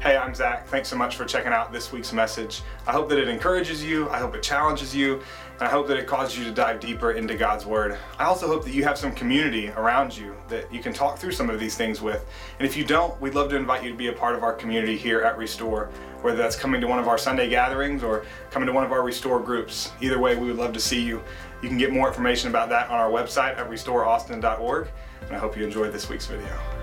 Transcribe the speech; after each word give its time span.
Hey, 0.00 0.16
I'm 0.16 0.34
Zach. 0.34 0.66
Thanks 0.66 0.88
so 0.88 0.96
much 0.96 1.16
for 1.16 1.26
checking 1.26 1.52
out 1.52 1.74
this 1.74 1.92
week's 1.92 2.10
message. 2.10 2.62
I 2.86 2.92
hope 2.92 3.10
that 3.10 3.18
it 3.18 3.28
encourages 3.28 3.84
you, 3.84 4.08
I 4.08 4.18
hope 4.18 4.34
it 4.34 4.42
challenges 4.42 4.96
you, 4.96 5.20
and 5.58 5.68
I 5.68 5.68
hope 5.68 5.86
that 5.88 5.98
it 5.98 6.06
causes 6.06 6.38
you 6.38 6.44
to 6.44 6.50
dive 6.50 6.80
deeper 6.80 7.12
into 7.12 7.34
God's 7.34 7.66
Word. 7.66 7.98
I 8.18 8.24
also 8.24 8.46
hope 8.46 8.64
that 8.64 8.72
you 8.72 8.82
have 8.84 8.96
some 8.96 9.12
community 9.12 9.68
around 9.68 10.16
you 10.16 10.34
that 10.48 10.72
you 10.72 10.80
can 10.80 10.94
talk 10.94 11.18
through 11.18 11.32
some 11.32 11.50
of 11.50 11.60
these 11.60 11.76
things 11.76 12.00
with. 12.00 12.26
And 12.58 12.66
if 12.66 12.78
you 12.78 12.84
don't, 12.84 13.20
we'd 13.20 13.34
love 13.34 13.50
to 13.50 13.56
invite 13.56 13.84
you 13.84 13.90
to 13.90 13.96
be 13.96 14.06
a 14.06 14.12
part 14.14 14.34
of 14.34 14.42
our 14.42 14.54
community 14.54 14.96
here 14.96 15.20
at 15.20 15.36
Restore, 15.36 15.90
whether 16.22 16.38
that's 16.38 16.56
coming 16.56 16.80
to 16.80 16.86
one 16.86 16.98
of 16.98 17.06
our 17.06 17.18
Sunday 17.18 17.50
gatherings 17.50 18.02
or 18.02 18.24
coming 18.50 18.68
to 18.68 18.72
one 18.72 18.84
of 18.84 18.92
our 18.92 19.02
Restore 19.02 19.38
groups. 19.38 19.92
Either 20.00 20.18
way, 20.18 20.34
we 20.34 20.46
would 20.46 20.56
love 20.56 20.72
to 20.72 20.80
see 20.80 21.02
you. 21.02 21.22
You 21.60 21.68
can 21.68 21.76
get 21.76 21.92
more 21.92 22.08
information 22.08 22.48
about 22.48 22.70
that 22.70 22.88
on 22.88 22.98
our 22.98 23.10
website 23.10 23.58
at 23.58 23.68
restoreaustin.org. 23.68 24.88
And 25.26 25.36
I 25.36 25.38
hope 25.38 25.58
you 25.58 25.64
enjoyed 25.64 25.92
this 25.92 26.08
week's 26.08 26.24
video. 26.24 26.79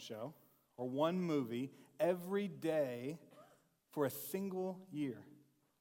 Show 0.00 0.34
or 0.76 0.88
one 0.88 1.20
movie 1.20 1.70
every 1.98 2.48
day 2.48 3.18
for 3.92 4.06
a 4.06 4.10
single 4.10 4.78
year, 4.90 5.18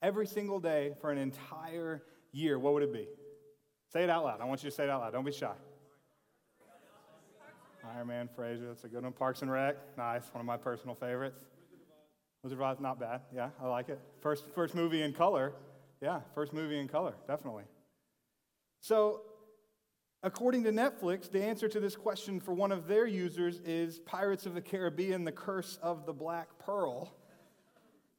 every 0.01 0.27
single 0.27 0.59
day 0.59 0.93
for 0.99 1.11
an 1.11 1.17
entire 1.17 2.03
year, 2.31 2.59
what 2.59 2.73
would 2.73 2.83
it 2.83 2.93
be? 2.93 3.07
Say 3.91 4.03
it 4.03 4.09
out 4.09 4.23
loud. 4.23 4.41
I 4.41 4.45
want 4.45 4.63
you 4.63 4.69
to 4.69 4.75
say 4.75 4.83
it 4.83 4.89
out 4.89 5.01
loud. 5.01 5.13
Don't 5.13 5.25
be 5.25 5.31
shy. 5.31 5.53
Iron 7.95 8.07
Man, 8.07 8.29
Frasier, 8.37 8.67
that's 8.67 8.83
a 8.83 8.87
good 8.87 9.03
one. 9.03 9.13
Parks 9.13 9.41
and 9.41 9.51
Rec, 9.51 9.75
nice, 9.97 10.23
one 10.33 10.41
of 10.41 10.45
my 10.45 10.57
personal 10.57 10.95
favorites. 10.95 11.41
Wizard 12.43 12.59
of 12.59 12.63
Oz, 12.63 12.79
not 12.79 12.99
bad. 12.99 13.21
Yeah, 13.33 13.49
I 13.61 13.67
like 13.67 13.89
it. 13.89 13.99
First, 14.21 14.45
first 14.53 14.75
movie 14.75 15.01
in 15.01 15.13
color. 15.13 15.53
Yeah, 16.01 16.21
first 16.35 16.53
movie 16.53 16.79
in 16.79 16.87
color, 16.87 17.13
definitely. 17.27 17.63
So 18.79 19.21
According 20.21 20.65
to 20.65 20.71
Netflix, 20.71 21.31
the 21.31 21.41
answer 21.41 21.69
to 21.69 21.79
this 21.79 21.95
question 21.95 22.41
for 22.41 22.53
one 22.53 22.73
of 22.73 22.87
their 22.87 23.07
users 23.07 23.59
is 23.59 23.99
Pirates 23.99 24.45
of 24.45 24.53
the 24.53 24.61
Caribbean, 24.61 25.23
The 25.23 25.31
Curse 25.31 25.79
of 25.81 26.05
the 26.05 26.11
Black 26.11 26.49
Pearl. 26.59 27.13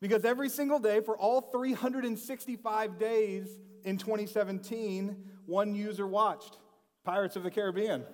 Because 0.00 0.24
every 0.24 0.48
single 0.48 0.78
day, 0.78 1.00
for 1.00 1.14
all 1.14 1.42
365 1.42 2.98
days 2.98 3.58
in 3.84 3.98
2017, 3.98 5.14
one 5.44 5.74
user 5.74 6.06
watched 6.06 6.56
Pirates 7.04 7.36
of 7.36 7.42
the 7.42 7.50
Caribbean, 7.50 8.04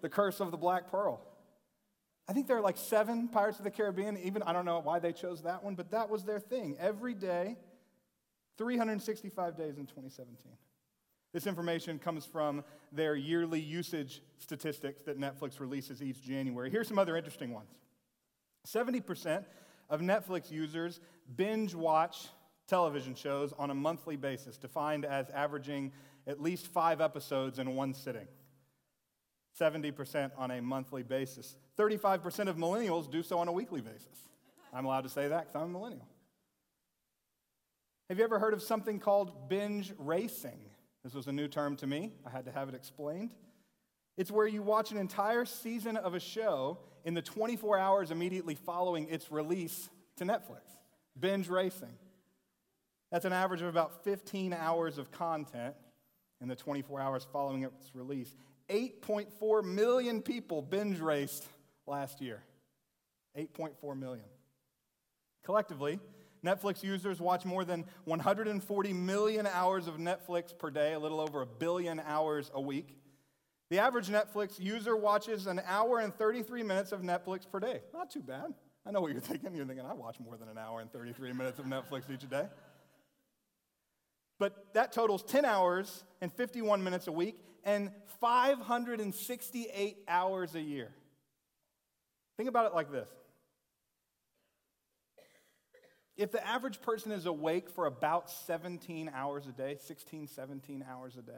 The 0.00 0.08
Curse 0.08 0.40
of 0.40 0.50
the 0.50 0.56
Black 0.56 0.90
Pearl. 0.90 1.20
I 2.28 2.32
think 2.32 2.48
there 2.48 2.56
are 2.56 2.62
like 2.62 2.78
seven 2.78 3.28
Pirates 3.28 3.58
of 3.58 3.64
the 3.64 3.70
Caribbean, 3.70 4.18
even, 4.18 4.42
I 4.42 4.52
don't 4.52 4.64
know 4.64 4.80
why 4.80 4.98
they 4.98 5.12
chose 5.12 5.42
that 5.42 5.62
one, 5.62 5.76
but 5.76 5.92
that 5.92 6.10
was 6.10 6.24
their 6.24 6.40
thing. 6.40 6.76
Every 6.80 7.14
day, 7.14 7.56
365 8.58 9.56
days 9.56 9.78
in 9.78 9.86
2017. 9.86 10.36
This 11.32 11.46
information 11.46 11.98
comes 11.98 12.26
from 12.26 12.64
their 12.90 13.14
yearly 13.14 13.60
usage 13.60 14.22
statistics 14.38 15.02
that 15.02 15.18
Netflix 15.18 15.60
releases 15.60 16.02
each 16.02 16.22
January. 16.22 16.70
Here's 16.70 16.88
some 16.88 16.98
other 16.98 17.16
interesting 17.16 17.52
ones 17.52 17.70
70% 18.66 19.44
of 19.88 20.00
Netflix 20.00 20.50
users 20.50 21.00
binge 21.36 21.74
watch 21.74 22.28
television 22.66 23.14
shows 23.14 23.52
on 23.58 23.70
a 23.70 23.74
monthly 23.74 24.16
basis, 24.16 24.56
defined 24.56 25.04
as 25.04 25.28
averaging 25.30 25.92
at 26.26 26.40
least 26.40 26.66
five 26.68 27.00
episodes 27.00 27.58
in 27.58 27.74
one 27.74 27.94
sitting. 27.94 28.28
70% 29.58 30.30
on 30.38 30.52
a 30.52 30.62
monthly 30.62 31.02
basis. 31.02 31.56
35% 31.78 32.48
of 32.48 32.56
millennials 32.56 33.10
do 33.10 33.22
so 33.22 33.38
on 33.38 33.48
a 33.48 33.52
weekly 33.52 33.80
basis. 33.80 34.28
I'm 34.72 34.84
allowed 34.84 35.02
to 35.02 35.08
say 35.08 35.28
that 35.28 35.48
because 35.48 35.56
I'm 35.56 35.74
a 35.74 35.78
millennial. 35.78 36.06
Have 38.08 38.18
you 38.18 38.24
ever 38.24 38.38
heard 38.38 38.54
of 38.54 38.62
something 38.62 39.00
called 39.00 39.48
binge 39.48 39.92
racing? 39.98 40.58
This 41.02 41.14
was 41.14 41.26
a 41.26 41.32
new 41.32 41.48
term 41.48 41.76
to 41.76 41.86
me. 41.86 42.12
I 42.26 42.30
had 42.30 42.44
to 42.44 42.52
have 42.52 42.68
it 42.68 42.74
explained. 42.74 43.30
It's 44.16 44.30
where 44.30 44.46
you 44.46 44.62
watch 44.62 44.90
an 44.90 44.98
entire 44.98 45.44
season 45.44 45.96
of 45.96 46.14
a 46.14 46.20
show 46.20 46.78
in 47.04 47.14
the 47.14 47.22
24 47.22 47.78
hours 47.78 48.10
immediately 48.10 48.54
following 48.54 49.08
its 49.08 49.32
release 49.32 49.88
to 50.16 50.24
Netflix. 50.24 50.60
Binge 51.18 51.48
racing. 51.48 51.96
That's 53.10 53.24
an 53.24 53.32
average 53.32 53.62
of 53.62 53.68
about 53.68 54.04
15 54.04 54.52
hours 54.52 54.98
of 54.98 55.10
content 55.10 55.74
in 56.40 56.48
the 56.48 56.56
24 56.56 57.00
hours 57.00 57.26
following 57.32 57.62
its 57.62 57.94
release. 57.94 58.34
8.4 58.68 59.64
million 59.64 60.22
people 60.22 60.62
binge 60.62 61.00
raced 61.00 61.44
last 61.86 62.20
year. 62.20 62.42
8.4 63.36 63.98
million. 63.98 64.24
Collectively, 65.44 65.98
Netflix 66.44 66.82
users 66.82 67.20
watch 67.20 67.44
more 67.44 67.64
than 67.64 67.84
140 68.04 68.92
million 68.92 69.46
hours 69.46 69.86
of 69.86 69.96
Netflix 69.96 70.56
per 70.56 70.70
day, 70.70 70.94
a 70.94 70.98
little 70.98 71.20
over 71.20 71.42
a 71.42 71.46
billion 71.46 72.00
hours 72.00 72.50
a 72.54 72.60
week. 72.60 72.96
The 73.68 73.78
average 73.78 74.08
Netflix 74.08 74.58
user 74.58 74.96
watches 74.96 75.46
an 75.46 75.60
hour 75.64 76.00
and 76.00 76.12
33 76.14 76.62
minutes 76.62 76.92
of 76.92 77.02
Netflix 77.02 77.48
per 77.50 77.60
day. 77.60 77.82
Not 77.94 78.10
too 78.10 78.22
bad. 78.22 78.52
I 78.84 78.90
know 78.90 79.00
what 79.00 79.12
you're 79.12 79.20
thinking. 79.20 79.54
You're 79.54 79.66
thinking, 79.66 79.86
I 79.86 79.94
watch 79.94 80.18
more 80.18 80.36
than 80.36 80.48
an 80.48 80.58
hour 80.58 80.80
and 80.80 80.92
33 80.92 81.32
minutes 81.32 81.58
of 81.58 81.66
Netflix 81.66 82.10
each 82.10 82.28
day. 82.28 82.46
But 84.38 84.72
that 84.74 84.92
totals 84.92 85.22
10 85.22 85.44
hours 85.44 86.02
and 86.20 86.32
51 86.32 86.82
minutes 86.82 87.06
a 87.06 87.12
week 87.12 87.38
and 87.62 87.90
568 88.20 89.98
hours 90.08 90.54
a 90.54 90.60
year. 90.60 90.90
Think 92.36 92.48
about 92.48 92.66
it 92.66 92.74
like 92.74 92.90
this 92.90 93.08
if 96.20 96.30
the 96.30 96.46
average 96.46 96.82
person 96.82 97.12
is 97.12 97.24
awake 97.24 97.70
for 97.70 97.86
about 97.86 98.30
17 98.30 99.10
hours 99.14 99.46
a 99.46 99.52
day, 99.52 99.78
16, 99.80 100.26
17 100.26 100.84
hours 100.86 101.16
a 101.16 101.22
day, 101.22 101.32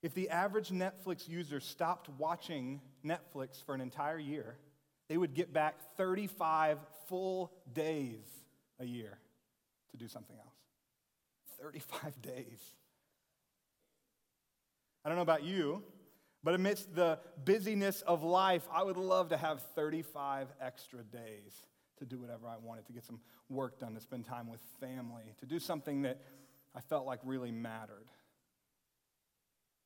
if 0.00 0.14
the 0.14 0.30
average 0.30 0.68
Netflix 0.68 1.28
user 1.28 1.58
stopped 1.58 2.08
watching 2.18 2.80
Netflix 3.04 3.62
for 3.64 3.74
an 3.74 3.80
entire 3.80 4.18
year, 4.18 4.56
they 5.08 5.16
would 5.16 5.34
get 5.34 5.52
back 5.52 5.74
35 5.96 6.78
full 7.08 7.52
days 7.74 8.24
a 8.78 8.84
year 8.84 9.18
to 9.90 9.96
do 9.96 10.06
something 10.06 10.36
else. 10.36 10.54
35 11.60 12.22
days. 12.22 12.60
I 15.04 15.08
don't 15.08 15.16
know 15.16 15.22
about 15.22 15.42
you, 15.42 15.82
but 16.44 16.54
amidst 16.54 16.94
the 16.94 17.18
busyness 17.44 18.02
of 18.02 18.22
life, 18.22 18.62
I 18.72 18.84
would 18.84 18.96
love 18.96 19.30
to 19.30 19.36
have 19.36 19.60
35 19.74 20.46
extra 20.60 21.02
days 21.02 21.66
to 21.98 22.04
do 22.04 22.18
whatever 22.18 22.48
I 22.48 22.56
wanted, 22.56 22.86
to 22.86 22.92
get 22.92 23.04
some 23.04 23.20
work 23.48 23.78
done, 23.78 23.94
to 23.94 24.00
spend 24.00 24.24
time 24.24 24.50
with 24.50 24.60
family, 24.80 25.34
to 25.40 25.46
do 25.46 25.58
something 25.58 26.02
that 26.02 26.20
I 26.74 26.80
felt 26.80 27.06
like 27.06 27.20
really 27.24 27.52
mattered. 27.52 28.06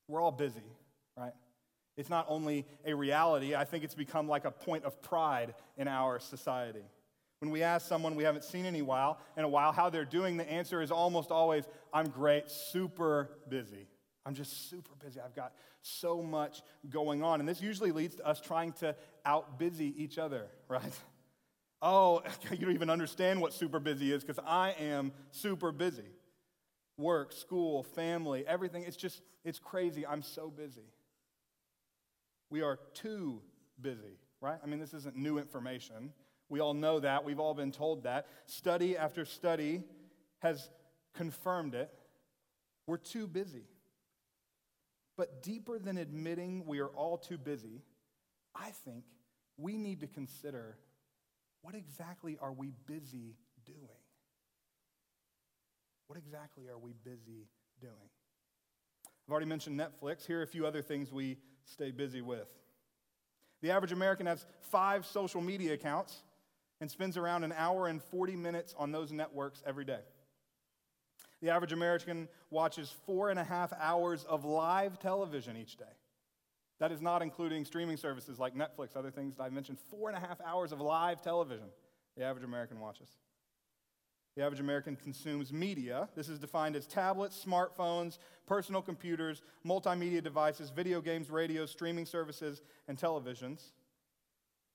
We're 0.09 0.21
all 0.21 0.33
busy, 0.33 0.63
right? 1.17 1.33
It's 1.97 2.11
not 2.11 2.27
only 2.29 2.67
a 2.85 2.95
reality, 2.95 3.55
I 3.55 3.65
think 3.65 3.83
it's 3.83 3.95
become 3.95 4.29
like 4.29 4.45
a 4.45 4.51
point 4.51 4.85
of 4.85 5.01
pride 5.03 5.55
in 5.77 5.89
our 5.89 6.21
society. 6.21 6.85
When 7.41 7.51
we 7.51 7.63
ask 7.63 7.87
someone 7.87 8.15
we 8.15 8.25
haven't 8.25 8.45
seen 8.45 8.65
in 8.65 8.75
a 8.77 8.83
while, 8.83 9.19
in 9.37 9.45
a 9.45 9.49
while 9.49 9.73
how 9.73 9.91
they're 9.91 10.05
doing, 10.05 10.37
the 10.37 10.51
answer 10.51 10.81
is 10.81 10.91
almost 10.91 11.31
always, 11.31 11.65
I'm 11.93 12.09
great, 12.09 12.51
super 12.51 13.31
busy. 13.49 13.89
I'm 14.25 14.35
just 14.35 14.71
super 14.71 14.93
busy. 15.03 15.21
I've 15.21 15.35
got 15.35 15.53
so 15.83 16.23
much 16.23 16.63
going 16.89 17.23
on. 17.23 17.41
And 17.41 17.49
this 17.49 17.61
usually 17.61 17.93
leads 17.93 18.17
to 18.17 18.27
us 18.27 18.41
trying 18.41 18.73
to 18.75 18.97
out 19.25 19.59
busy 19.59 19.95
each 20.03 20.19
other, 20.19 20.47
right? 20.69 20.93
Oh, 21.83 22.23
you 22.51 22.59
don't 22.59 22.75
even 22.75 22.91
understand 22.91 23.41
what 23.41 23.53
super 23.53 23.81
busy 23.81 24.13
is 24.13 24.23
because 24.23 24.43
I 24.47 24.75
am 24.79 25.13
super 25.31 25.73
busy. 25.73 26.11
Work, 26.99 27.33
school, 27.33 27.83
family, 27.83 28.45
everything. 28.47 28.85
It's 28.85 28.97
just, 28.97 29.23
it's 29.45 29.59
crazy. 29.59 30.07
I'm 30.07 30.23
so 30.23 30.51
busy. 30.51 30.93
We 32.51 32.63
are 32.63 32.79
too 32.95 33.43
busy, 33.81 34.19
right? 34.41 34.59
I 34.63 34.67
mean, 34.67 34.81
this 34.81 34.95
isn't 34.95 35.17
new 35.17 35.39
information. 35.39 36.13
We 36.49 36.61
all 36.61 36.75
know 36.75 37.01
that. 37.01 37.25
We've 37.25 37.41
all 37.41 37.55
been 37.55 37.73
told 37.73 38.05
that. 38.05 38.27
Study 38.47 38.97
after 38.97 39.25
study 39.25 39.83
has 40.39 40.71
confirmed 41.15 41.75
it. 41.75 41.91
We're 42.87 42.99
too 42.99 43.27
busy. 43.27 43.65
But 45.17 45.43
deeper 45.43 45.79
than 45.79 45.99
admitting 45.99 46.65
we 46.67 46.81
are 46.81 46.89
all 46.89 47.19
too 47.19 47.39
busy, 47.39 47.83
I 48.55 48.71
think 48.85 49.05
we 49.57 49.77
need 49.77 50.01
to 50.01 50.07
consider 50.07 50.77
what 51.67 51.75
exactly 51.75 52.39
are 52.41 52.53
we 52.53 52.71
busy 52.87 53.35
doing? 53.65 53.81
What 56.07 56.17
exactly 56.17 56.69
are 56.69 56.79
we 56.79 56.93
busy 57.03 57.49
doing? 57.81 58.09
I've 59.27 59.33
already 59.33 59.47
mentioned 59.47 59.77
Netflix. 59.77 60.25
Here 60.25 60.39
are 60.39 60.45
a 60.45 60.47
few 60.47 60.65
other 60.65 60.81
things 60.81 61.13
we 61.13 61.39
stay 61.65 61.91
busy 61.91 62.21
with. 62.21 62.47
The 63.63 63.73
average 63.73 63.91
American 63.91 64.27
has 64.27 64.47
five 64.61 65.05
social 65.05 65.41
media 65.41 65.73
accounts 65.73 66.23
and 66.81 66.89
spends 66.89 67.17
around 67.17 67.43
an 67.43 67.53
hour 67.57 67.89
and 67.89 68.01
40 68.01 68.37
minutes 68.37 68.73
on 68.79 68.93
those 68.93 69.11
networks 69.11 69.61
every 69.67 69.85
day. 69.85 70.03
The 71.43 71.51
average 71.51 71.73
American 71.73 72.29
watches 72.49 72.95
four 73.07 73.31
and 73.31 73.41
a 73.41 73.45
half 73.45 73.73
hours 73.81 74.23
of 74.23 74.45
live 74.45 75.01
television 75.01 75.57
each 75.57 75.77
day. 75.79 75.85
That 76.79 76.93
is 76.93 77.01
not 77.01 77.23
including 77.23 77.65
streaming 77.65 77.97
services 77.97 78.39
like 78.39 78.55
Netflix, 78.55 78.97
other 78.97 79.11
things 79.11 79.37
that 79.37 79.45
I 79.45 79.49
mentioned. 79.49 79.79
Four 79.91 80.11
and 80.11 80.17
a 80.17 80.21
half 80.21 80.41
hours 80.43 80.73
of 80.73 80.81
live 80.81 81.23
television 81.23 81.69
the 82.17 82.25
average 82.25 82.45
American 82.45 82.81
watches. 82.81 83.09
The 84.37 84.43
average 84.43 84.61
American 84.61 84.97
consumes 84.97 85.53
media. 85.53 86.09
This 86.15 86.29
is 86.29 86.39
defined 86.39 86.77
as 86.77 86.87
tablets, 86.87 87.43
smartphones, 87.43 88.19
personal 88.47 88.83
computers, 88.83 89.41
multimedia 89.67 90.23
devices, 90.23 90.71
video 90.71 91.01
games, 91.01 91.31
radios, 91.31 91.71
streaming 91.71 92.05
services, 92.05 92.61
and 92.87 92.99
televisions. 92.99 93.73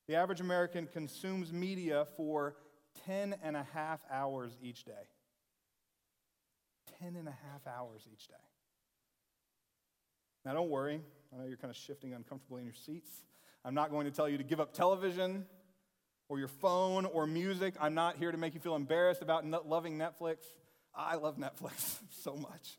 The 0.07 0.15
average 0.15 0.41
American 0.41 0.87
consumes 0.87 1.53
media 1.53 2.07
for 2.17 2.55
10 3.05 3.35
and 3.43 3.55
a 3.55 3.65
half 3.73 4.01
hours 4.11 4.57
each 4.61 4.83
day. 4.83 5.09
10 6.99 7.15
and 7.15 7.27
a 7.27 7.37
half 7.51 7.67
hours 7.67 8.07
each 8.11 8.27
day. 8.27 8.33
Now, 10.43 10.53
don't 10.53 10.69
worry. 10.69 11.01
I 11.33 11.37
know 11.37 11.45
you're 11.45 11.57
kind 11.57 11.71
of 11.71 11.77
shifting 11.77 12.13
uncomfortably 12.13 12.61
in 12.61 12.65
your 12.65 12.75
seats. 12.75 13.09
I'm 13.63 13.73
not 13.73 13.91
going 13.91 14.05
to 14.05 14.11
tell 14.11 14.27
you 14.27 14.37
to 14.37 14.43
give 14.43 14.59
up 14.59 14.73
television 14.73 15.45
or 16.27 16.39
your 16.39 16.47
phone 16.47 17.05
or 17.05 17.25
music. 17.25 17.75
I'm 17.79 17.93
not 17.93 18.17
here 18.17 18.31
to 18.31 18.37
make 18.37 18.53
you 18.53 18.59
feel 18.59 18.75
embarrassed 18.75 19.21
about 19.21 19.45
loving 19.67 19.97
Netflix. 19.97 20.37
I 20.95 21.15
love 21.15 21.37
Netflix 21.37 21.99
so 22.23 22.35
much. 22.35 22.77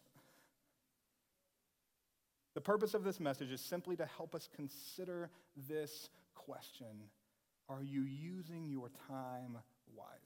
The 2.55 2.61
purpose 2.61 2.93
of 2.93 3.05
this 3.05 3.19
message 3.19 3.51
is 3.51 3.61
simply 3.61 3.97
to 3.97 4.05
help 4.05 4.35
us 4.35 4.49
consider 4.55 5.31
this 5.69 6.11
question 6.35 7.09
Are 7.69 7.83
you 7.83 8.03
using 8.03 8.69
your 8.69 8.91
time 9.09 9.57
wisely? 9.95 10.19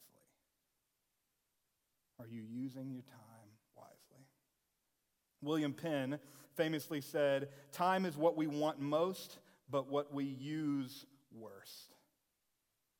Are 2.19 2.27
you 2.27 2.41
using 2.41 2.91
your 2.91 3.03
time 3.03 3.49
wisely? 3.75 4.25
William 5.41 5.73
Penn 5.73 6.19
famously 6.57 6.99
said, 6.99 7.49
Time 7.71 8.05
is 8.05 8.17
what 8.17 8.35
we 8.35 8.47
want 8.47 8.79
most, 8.79 9.37
but 9.69 9.89
what 9.89 10.13
we 10.13 10.25
use 10.25 11.05
worst. 11.31 11.93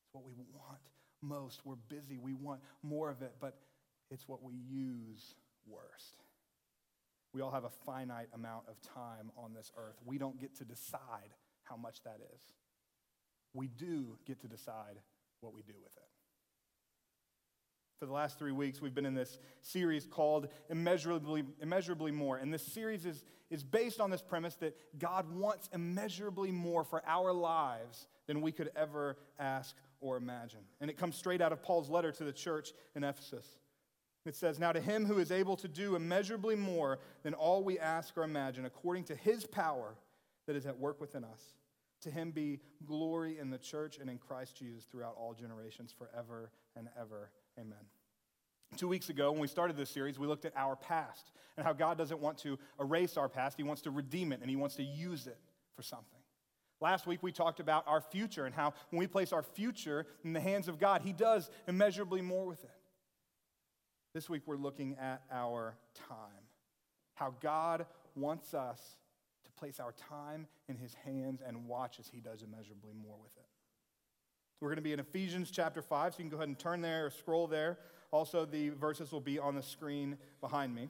It's 0.04 0.14
what 0.14 0.24
we 0.24 0.32
want 0.54 0.80
most. 1.20 1.60
We're 1.64 1.74
busy, 1.74 2.18
we 2.18 2.32
want 2.32 2.60
more 2.82 3.10
of 3.10 3.20
it, 3.20 3.34
but 3.40 3.58
it's 4.10 4.26
what 4.26 4.42
we 4.42 4.54
use 4.54 5.34
worst. 5.66 6.22
We 7.34 7.42
all 7.42 7.50
have 7.50 7.64
a 7.64 7.70
finite 7.84 8.28
amount 8.32 8.64
of 8.68 8.80
time 8.80 9.30
on 9.36 9.52
this 9.52 9.70
earth. 9.76 9.96
We 10.06 10.16
don't 10.16 10.40
get 10.40 10.56
to 10.58 10.64
decide 10.64 11.34
how 11.64 11.76
much 11.76 12.02
that 12.04 12.20
is. 12.34 12.40
We 13.52 13.68
do 13.68 14.16
get 14.26 14.40
to 14.40 14.48
decide 14.48 14.98
what 15.40 15.52
we 15.52 15.62
do 15.62 15.74
with 15.82 15.94
it. 15.96 16.17
For 17.98 18.06
the 18.06 18.12
last 18.12 18.38
three 18.38 18.52
weeks, 18.52 18.80
we've 18.80 18.94
been 18.94 19.06
in 19.06 19.14
this 19.14 19.40
series 19.60 20.06
called 20.06 20.48
Immeasurably, 20.70 21.44
Immeasurably 21.60 22.12
More. 22.12 22.36
And 22.36 22.54
this 22.54 22.64
series 22.64 23.04
is, 23.04 23.24
is 23.50 23.64
based 23.64 24.00
on 24.00 24.08
this 24.08 24.22
premise 24.22 24.54
that 24.56 24.76
God 25.00 25.28
wants 25.34 25.68
immeasurably 25.72 26.52
more 26.52 26.84
for 26.84 27.02
our 27.06 27.32
lives 27.32 28.06
than 28.28 28.40
we 28.40 28.52
could 28.52 28.70
ever 28.76 29.16
ask 29.40 29.74
or 30.00 30.16
imagine. 30.16 30.60
And 30.80 30.88
it 30.88 30.96
comes 30.96 31.16
straight 31.16 31.40
out 31.40 31.50
of 31.52 31.60
Paul's 31.60 31.90
letter 31.90 32.12
to 32.12 32.24
the 32.24 32.32
church 32.32 32.72
in 32.94 33.02
Ephesus. 33.02 33.46
It 34.24 34.36
says, 34.36 34.60
Now 34.60 34.70
to 34.70 34.80
him 34.80 35.04
who 35.04 35.18
is 35.18 35.32
able 35.32 35.56
to 35.56 35.66
do 35.66 35.96
immeasurably 35.96 36.54
more 36.54 37.00
than 37.24 37.34
all 37.34 37.64
we 37.64 37.80
ask 37.80 38.16
or 38.16 38.22
imagine, 38.22 38.64
according 38.64 39.04
to 39.04 39.16
his 39.16 39.44
power 39.44 39.96
that 40.46 40.54
is 40.54 40.66
at 40.66 40.78
work 40.78 41.00
within 41.00 41.24
us, 41.24 41.54
to 42.02 42.12
him 42.12 42.30
be 42.30 42.60
glory 42.86 43.38
in 43.40 43.50
the 43.50 43.58
church 43.58 43.98
and 43.98 44.08
in 44.08 44.18
Christ 44.18 44.56
Jesus 44.56 44.84
throughout 44.84 45.16
all 45.18 45.34
generations, 45.34 45.92
forever 45.92 46.52
and 46.76 46.88
ever. 47.00 47.30
Amen. 47.58 47.78
Two 48.76 48.88
weeks 48.88 49.08
ago, 49.08 49.32
when 49.32 49.40
we 49.40 49.48
started 49.48 49.76
this 49.76 49.90
series, 49.90 50.18
we 50.18 50.26
looked 50.26 50.44
at 50.44 50.52
our 50.56 50.76
past 50.76 51.32
and 51.56 51.66
how 51.66 51.72
God 51.72 51.98
doesn't 51.98 52.20
want 52.20 52.38
to 52.38 52.58
erase 52.78 53.16
our 53.16 53.28
past. 53.28 53.56
He 53.56 53.62
wants 53.62 53.82
to 53.82 53.90
redeem 53.90 54.32
it 54.32 54.40
and 54.40 54.50
He 54.50 54.56
wants 54.56 54.76
to 54.76 54.84
use 54.84 55.26
it 55.26 55.38
for 55.74 55.82
something. 55.82 56.18
Last 56.80 57.06
week, 57.06 57.22
we 57.22 57.32
talked 57.32 57.58
about 57.58 57.88
our 57.88 58.00
future 58.00 58.46
and 58.46 58.54
how 58.54 58.74
when 58.90 59.00
we 59.00 59.08
place 59.08 59.32
our 59.32 59.42
future 59.42 60.06
in 60.22 60.32
the 60.32 60.40
hands 60.40 60.68
of 60.68 60.78
God, 60.78 61.02
He 61.02 61.12
does 61.12 61.50
immeasurably 61.66 62.20
more 62.20 62.46
with 62.46 62.62
it. 62.62 62.70
This 64.14 64.28
week, 64.28 64.42
we're 64.46 64.56
looking 64.56 64.96
at 65.00 65.22
our 65.32 65.76
time, 66.08 66.46
how 67.14 67.34
God 67.40 67.86
wants 68.14 68.54
us 68.54 68.80
to 69.44 69.50
place 69.52 69.80
our 69.80 69.92
time 69.92 70.46
in 70.68 70.76
His 70.76 70.94
hands 70.94 71.42
and 71.44 71.66
watch 71.66 71.98
as 71.98 72.08
He 72.08 72.20
does 72.20 72.42
immeasurably 72.42 72.92
more 72.94 73.16
with 73.20 73.36
it. 73.36 73.46
We're 74.60 74.68
going 74.68 74.76
to 74.76 74.82
be 74.82 74.92
in 74.92 74.98
Ephesians 74.98 75.52
chapter 75.52 75.80
5, 75.80 76.14
so 76.14 76.18
you 76.18 76.24
can 76.24 76.30
go 76.30 76.36
ahead 76.36 76.48
and 76.48 76.58
turn 76.58 76.80
there 76.80 77.06
or 77.06 77.10
scroll 77.10 77.46
there. 77.46 77.78
Also, 78.10 78.44
the 78.44 78.70
verses 78.70 79.12
will 79.12 79.20
be 79.20 79.38
on 79.38 79.54
the 79.54 79.62
screen 79.62 80.16
behind 80.40 80.74
me. 80.74 80.88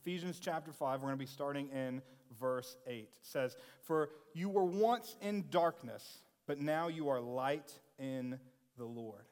Ephesians 0.00 0.38
chapter 0.38 0.70
5, 0.70 1.00
we're 1.00 1.06
going 1.06 1.18
to 1.18 1.24
be 1.24 1.24
starting 1.24 1.70
in 1.70 2.02
verse 2.38 2.76
8. 2.86 2.98
It 3.04 3.08
says, 3.22 3.56
For 3.84 4.10
you 4.34 4.50
were 4.50 4.64
once 4.64 5.16
in 5.22 5.46
darkness, 5.48 6.18
but 6.46 6.60
now 6.60 6.88
you 6.88 7.08
are 7.08 7.20
light 7.22 7.72
in 7.98 8.38
the 8.76 8.84
Lord. 8.84 9.24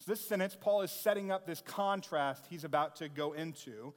So, 0.00 0.12
this 0.12 0.20
sentence, 0.20 0.54
Paul 0.60 0.82
is 0.82 0.90
setting 0.90 1.30
up 1.30 1.46
this 1.46 1.62
contrast 1.62 2.44
he's 2.50 2.64
about 2.64 2.96
to 2.96 3.08
go 3.08 3.32
into 3.32 3.94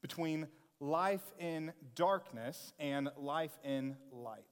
between 0.00 0.46
life 0.80 1.34
in 1.38 1.74
darkness 1.94 2.72
and 2.78 3.10
life 3.18 3.58
in 3.62 3.96
light. 4.10 4.44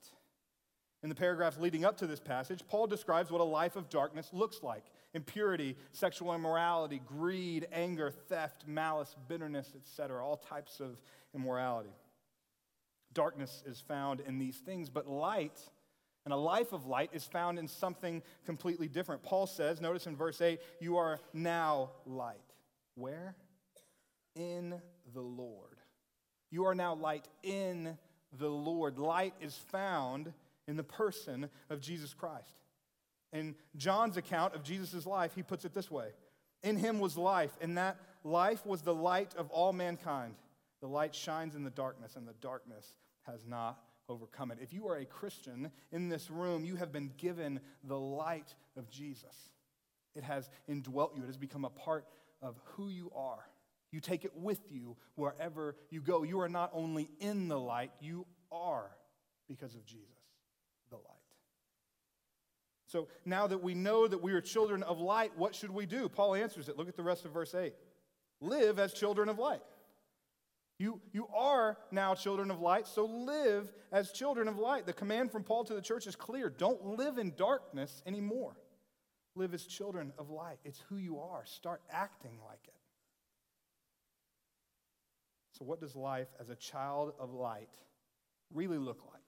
In 1.03 1.09
the 1.09 1.15
paragraphs 1.15 1.59
leading 1.59 1.85
up 1.85 1.97
to 1.99 2.07
this 2.07 2.21
passage, 2.21 2.61
Paul 2.69 2.87
describes 2.87 3.31
what 3.31 3.41
a 3.41 3.45
life 3.45 3.75
of 3.75 3.89
darkness 3.89 4.29
looks 4.33 4.63
like 4.63 4.85
impurity, 5.15 5.77
sexual 5.91 6.35
immorality, 6.35 7.01
greed, 7.05 7.67
anger, 7.73 8.11
theft, 8.11 8.65
malice, 8.67 9.15
bitterness, 9.29 9.73
etc., 9.77 10.25
all 10.25 10.37
types 10.37 10.81
of 10.81 11.01
immorality. 11.35 11.93
Darkness 13.13 13.63
is 13.67 13.81
found 13.81 14.21
in 14.21 14.39
these 14.39 14.57
things, 14.57 14.89
but 14.89 15.07
light 15.07 15.59
and 16.25 16.33
a 16.33 16.37
life 16.37 16.73
of 16.73 16.87
light 16.87 17.11
is 17.13 17.25
found 17.25 17.59
in 17.59 17.67
something 17.67 18.23
completely 18.47 18.89
different. 18.89 19.23
Paul 19.23 19.47
says, 19.47 19.81
notice 19.81 20.07
in 20.07 20.17
verse 20.17 20.41
8, 20.41 20.61
you 20.81 20.97
are 20.97 21.19
now 21.35 21.91
light. 22.07 22.39
Where? 22.95 23.35
In 24.37 24.81
the 25.13 25.21
Lord. 25.21 25.79
You 26.51 26.67
are 26.67 26.75
now 26.75 26.95
light 26.95 27.27
in 27.43 27.99
the 28.39 28.49
Lord. 28.49 28.99
Light 28.99 29.35
is 29.41 29.57
found 29.71 30.33
in 30.67 30.77
the 30.77 30.85
person 30.85 31.49
of 31.71 31.81
Jesus 31.81 32.15
Christ. 32.15 32.57
In 33.33 33.55
John's 33.77 34.17
account 34.17 34.55
of 34.55 34.63
Jesus' 34.63 35.07
life, 35.07 35.33
he 35.35 35.43
puts 35.43 35.65
it 35.65 35.75
this 35.75 35.91
way 35.91 36.11
In 36.63 36.77
him 36.77 36.99
was 36.99 37.17
life, 37.17 37.57
and 37.61 37.79
that 37.79 37.97
life 38.25 38.65
was 38.67 38.83
the 38.83 38.95
light 38.95 39.35
of 39.37 39.51
all 39.51 39.73
mankind. 39.73 40.35
The 40.81 40.89
light 40.89 41.15
shines 41.15 41.55
in 41.55 41.65
the 41.65 41.71
darkness, 41.71 42.17
and 42.17 42.27
the 42.27 42.35
darkness 42.41 42.95
has 43.23 43.47
not 43.47 43.79
overcome 44.09 44.51
it. 44.51 44.59
If 44.61 44.73
you 44.73 44.89
are 44.89 44.97
a 44.97 45.05
Christian 45.05 45.71
in 45.93 46.09
this 46.09 46.31
room, 46.31 46.65
you 46.65 46.77
have 46.77 46.93
been 46.93 47.13
given 47.17 47.61
the 47.85 47.99
light 47.99 48.55
of 48.77 48.91
Jesus. 48.91 49.51
It 50.15 50.25
has 50.25 50.51
indwelt 50.69 51.17
you, 51.17 51.23
it 51.23 51.27
has 51.27 51.37
become 51.37 51.65
a 51.65 51.71
part 51.71 52.05
of 52.43 52.61
who 52.65 52.89
you 52.89 53.11
are. 53.15 53.47
You 53.93 54.01
take 54.01 54.25
it 54.25 54.37
with 54.37 54.61
you 54.71 54.97
wherever 55.15 55.77
you 55.91 56.01
go. 56.01 56.23
You 56.23 56.41
are 56.41 56.49
not 56.49 56.71
only 56.73 57.09
in 57.21 57.49
the 57.49 57.59
light, 57.59 57.93
you 58.01 58.27
are 58.51 58.91
because 59.49 59.75
of 59.75 59.85
Jesus. 59.85 60.22
So 62.93 63.09
now 63.25 63.47
that 63.47 63.63
we 63.63 63.75
know 63.75 64.07
that 64.07 64.23
we 64.23 64.35
are 64.35 64.43
children 64.43 64.83
of 64.83 65.01
light, 65.01 65.33
what 65.35 65.55
should 65.55 65.71
we 65.71 65.87
do? 65.87 66.11
Paul 66.11 66.35
answers 66.35 66.69
it. 66.69 66.77
Look 66.77 66.91
at 66.91 66.97
the 66.97 67.03
rest 67.03 67.25
of 67.25 67.33
verse 67.33 67.55
8. 67.55 67.73
Live 68.43 68.79
as 68.79 68.93
children 68.93 69.31
of 69.31 69.39
light. 69.39 69.63
You, 70.79 71.01
you 71.11 71.27
are 71.35 71.79
now 71.91 72.15
children 72.15 72.51
of 72.51 72.61
light, 72.61 72.87
so 72.87 73.07
live 73.07 73.73
as 73.93 74.13
children 74.13 74.47
of 74.47 74.59
light. 74.59 74.85
The 74.85 74.93
command 74.93 75.33
from 75.33 75.43
Paul 75.43 75.65
to 75.65 75.75
the 75.75 75.81
church 75.81 76.07
is 76.07 76.17
clear 76.17 76.51
don't 76.51 76.85
live 76.85 77.17
in 77.17 77.33
darkness 77.35 78.03
anymore. 78.05 78.59
Live 79.35 79.55
as 79.55 79.65
children 79.65 80.13
of 80.19 80.29
light. 80.29 80.59
It's 80.63 80.83
who 80.91 80.99
you 80.99 81.19
are. 81.19 81.47
Start 81.47 81.81
acting 81.91 82.37
like 82.47 82.61
it. 82.65 82.75
So, 85.53 85.65
what 85.65 85.81
does 85.81 85.97
life 85.97 86.29
as 86.39 86.51
a 86.51 86.57
child 86.57 87.15
of 87.19 87.33
light 87.33 87.71
really 88.53 88.77
look 88.77 89.01
like? 89.11 89.22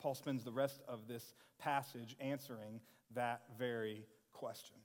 Paul 0.00 0.14
spends 0.14 0.44
the 0.44 0.52
rest 0.52 0.80
of 0.88 1.06
this 1.06 1.34
passage 1.58 2.16
answering 2.20 2.80
that 3.14 3.42
very 3.58 4.06
question. 4.32 4.76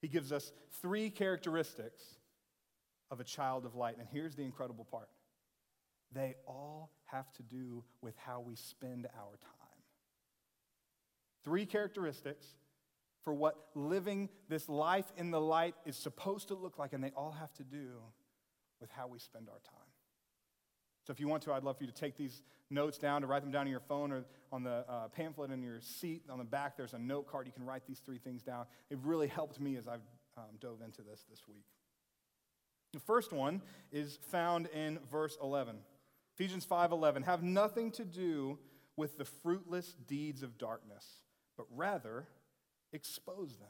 He 0.00 0.08
gives 0.08 0.32
us 0.32 0.52
three 0.80 1.10
characteristics 1.10 2.02
of 3.10 3.20
a 3.20 3.24
child 3.24 3.64
of 3.64 3.74
light. 3.74 3.96
And 3.98 4.06
here's 4.10 4.34
the 4.34 4.44
incredible 4.44 4.84
part 4.84 5.08
they 6.12 6.36
all 6.46 6.90
have 7.06 7.30
to 7.34 7.42
do 7.42 7.84
with 8.00 8.16
how 8.16 8.40
we 8.40 8.54
spend 8.54 9.06
our 9.06 9.36
time. 9.42 9.82
Three 11.44 11.66
characteristics 11.66 12.46
for 13.22 13.34
what 13.34 13.56
living 13.74 14.30
this 14.48 14.68
life 14.68 15.12
in 15.16 15.30
the 15.30 15.40
light 15.40 15.74
is 15.84 15.96
supposed 15.96 16.48
to 16.48 16.54
look 16.54 16.78
like, 16.78 16.92
and 16.94 17.04
they 17.04 17.12
all 17.14 17.32
have 17.32 17.52
to 17.54 17.64
do 17.64 17.90
with 18.80 18.90
how 18.90 19.06
we 19.06 19.18
spend 19.18 19.48
our 19.48 19.60
time. 19.60 19.87
So, 21.08 21.12
if 21.12 21.20
you 21.20 21.26
want 21.26 21.42
to, 21.44 21.54
I'd 21.54 21.64
love 21.64 21.78
for 21.78 21.84
you 21.84 21.90
to 21.90 21.98
take 21.98 22.18
these 22.18 22.42
notes 22.68 22.98
down, 22.98 23.22
to 23.22 23.26
write 23.26 23.40
them 23.40 23.50
down 23.50 23.62
on 23.62 23.70
your 23.70 23.80
phone 23.80 24.12
or 24.12 24.26
on 24.52 24.62
the 24.62 24.84
uh, 24.86 25.08
pamphlet 25.08 25.50
in 25.50 25.62
your 25.62 25.80
seat. 25.80 26.24
On 26.28 26.36
the 26.36 26.44
back, 26.44 26.76
there's 26.76 26.92
a 26.92 26.98
note 26.98 27.26
card. 27.26 27.46
You 27.46 27.52
can 27.54 27.64
write 27.64 27.86
these 27.88 28.00
three 28.00 28.18
things 28.18 28.42
down. 28.42 28.66
It 28.90 28.98
really 29.02 29.26
helped 29.26 29.58
me 29.58 29.76
as 29.76 29.88
I've 29.88 30.02
um, 30.36 30.44
dove 30.60 30.82
into 30.84 31.00
this 31.00 31.24
this 31.30 31.48
week. 31.48 31.64
The 32.92 33.00
first 33.00 33.32
one 33.32 33.62
is 33.90 34.18
found 34.30 34.66
in 34.66 34.98
verse 35.10 35.38
11. 35.42 35.76
Ephesians 36.34 36.66
5:11 36.66 37.24
have 37.24 37.42
nothing 37.42 37.90
to 37.92 38.04
do 38.04 38.58
with 38.94 39.16
the 39.16 39.24
fruitless 39.24 39.94
deeds 40.06 40.42
of 40.42 40.58
darkness, 40.58 41.22
but 41.56 41.64
rather 41.74 42.26
expose 42.92 43.56
them. 43.56 43.68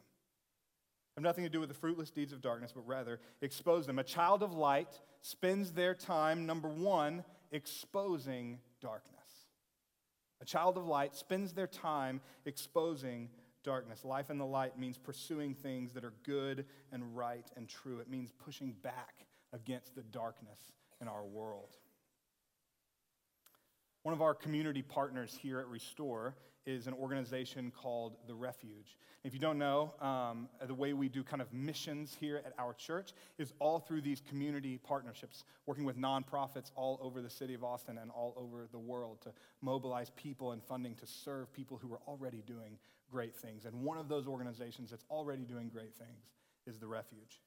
Have 1.19 1.25
nothing 1.25 1.43
to 1.43 1.51
do 1.51 1.59
with 1.59 1.69
the 1.69 1.75
fruitless 1.75 2.13
deeds 2.13 2.33
of 2.33 2.41
darkness, 2.41 2.71
but 2.73 2.87
rather 2.87 3.19
expose 3.43 3.89
them. 3.89 3.99
A 3.99 4.05
child 4.05 4.41
of 4.45 4.55
light 4.55 5.01
spends 5.21 5.73
their 5.73 5.93
time, 5.93 6.47
number 6.47 6.69
one, 6.69 7.25
exposing 7.51 8.61
darkness. 8.81 9.49
A 10.41 10.45
child 10.45 10.79
of 10.79 10.87
light 10.87 11.17
spends 11.17 11.55
their 11.55 11.67
time 11.67 12.21
exposing 12.47 13.31
darkness. 13.65 14.05
Life 14.05 14.31
in 14.31 14.39
the 14.39 14.47
light 14.47 14.79
means 14.79 14.97
pursuing 14.97 15.55
things 15.55 15.93
that 15.95 16.05
are 16.05 16.15
good 16.23 16.67
and 16.93 17.17
right 17.17 17.51
and 17.57 17.69
true. 17.69 17.99
It 17.99 18.09
means 18.09 18.31
pushing 18.31 18.77
back 18.85 19.27
against 19.53 19.97
the 19.97 20.03
darkness 20.03 20.61
in 21.01 21.09
our 21.09 21.25
world. 21.25 21.79
One 24.03 24.15
of 24.15 24.23
our 24.23 24.35
community 24.35 24.83
partners 24.83 25.37
here 25.41 25.59
at 25.59 25.67
Restore 25.67 26.35
is 26.67 26.87
an 26.87 26.95
organization 26.95 27.73
called 27.75 28.17
The 28.27 28.35
Refuge. 28.35 28.97
If 29.25 29.33
you 29.33 29.41
don't 29.41 29.59
know, 29.59 29.93
um, 30.01 30.49
the 30.67 30.75
way 30.75 30.93
we 30.93 31.09
do 31.09 31.25
kind 31.25 31.43
of 31.43 31.53
missions 31.53 32.17
here 32.21 32.43
at 32.45 32.53
our 32.59 32.75
church 32.75 33.13
is 33.39 33.53
all 33.59 33.81
through 33.81 34.03
these 34.03 34.21
community 34.21 34.79
partnerships, 34.79 35.45
working 35.67 35.85
with 35.85 35.99
nonprofits 35.99 36.71
all 36.77 36.99
over 37.03 37.21
the 37.21 37.31
city 37.31 37.55
of 37.55 37.65
Austin 37.65 37.99
and 37.99 38.11
all 38.11 38.35
over 38.37 38.69
the 38.71 38.79
world 38.79 39.21
to 39.23 39.33
mobilize 39.63 40.11
people 40.15 40.53
and 40.53 40.63
funding 40.63 40.95
to 40.97 41.07
serve 41.07 41.53
people 41.53 41.79
who 41.79 41.93
are 41.93 42.01
already 42.07 42.43
doing 42.47 42.79
great 43.11 43.35
things. 43.35 43.65
And 43.65 43.83
one 43.83 43.99
of 43.99 44.09
those 44.09 44.27
organizations 44.27 44.91
that's 44.91 45.07
already 45.11 45.45
doing 45.45 45.69
great 45.69 45.95
things 45.97 46.31
is 46.67 46.79
The 46.79 46.87
Refuge. 46.87 47.41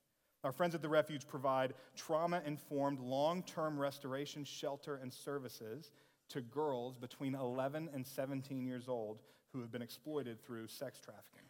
Our 0.43 0.51
friends 0.51 0.74
at 0.74 0.81
The 0.81 0.89
Refuge 0.89 1.27
provide 1.27 1.75
trauma 1.96 2.41
informed, 2.46 3.00
long 3.00 3.43
term 3.43 3.79
restoration, 3.79 4.43
shelter, 4.43 4.96
and 5.01 5.13
services 5.13 5.91
to 6.33 6.41
girls 6.41 6.97
between 6.97 7.35
11 7.35 7.89
and 7.93 8.05
17 8.05 8.65
years 8.65 8.88
old 8.88 9.19
who 9.53 9.59
have 9.59 9.71
been 9.71 9.81
exploited 9.81 10.43
through 10.43 10.67
sex 10.67 11.00
trafficking. 11.00 11.47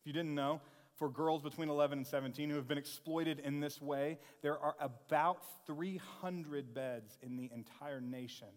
If 0.00 0.06
you 0.06 0.12
didn't 0.12 0.34
know, 0.34 0.60
for 0.96 1.10
girls 1.10 1.42
between 1.42 1.68
11 1.68 1.98
and 1.98 2.06
17 2.06 2.48
who 2.48 2.56
have 2.56 2.68
been 2.68 2.78
exploited 2.78 3.40
in 3.40 3.60
this 3.60 3.82
way, 3.82 4.18
there 4.42 4.58
are 4.58 4.74
about 4.80 5.42
300 5.66 6.72
beds 6.72 7.18
in 7.22 7.36
the 7.36 7.50
entire 7.52 8.00
nation 8.00 8.48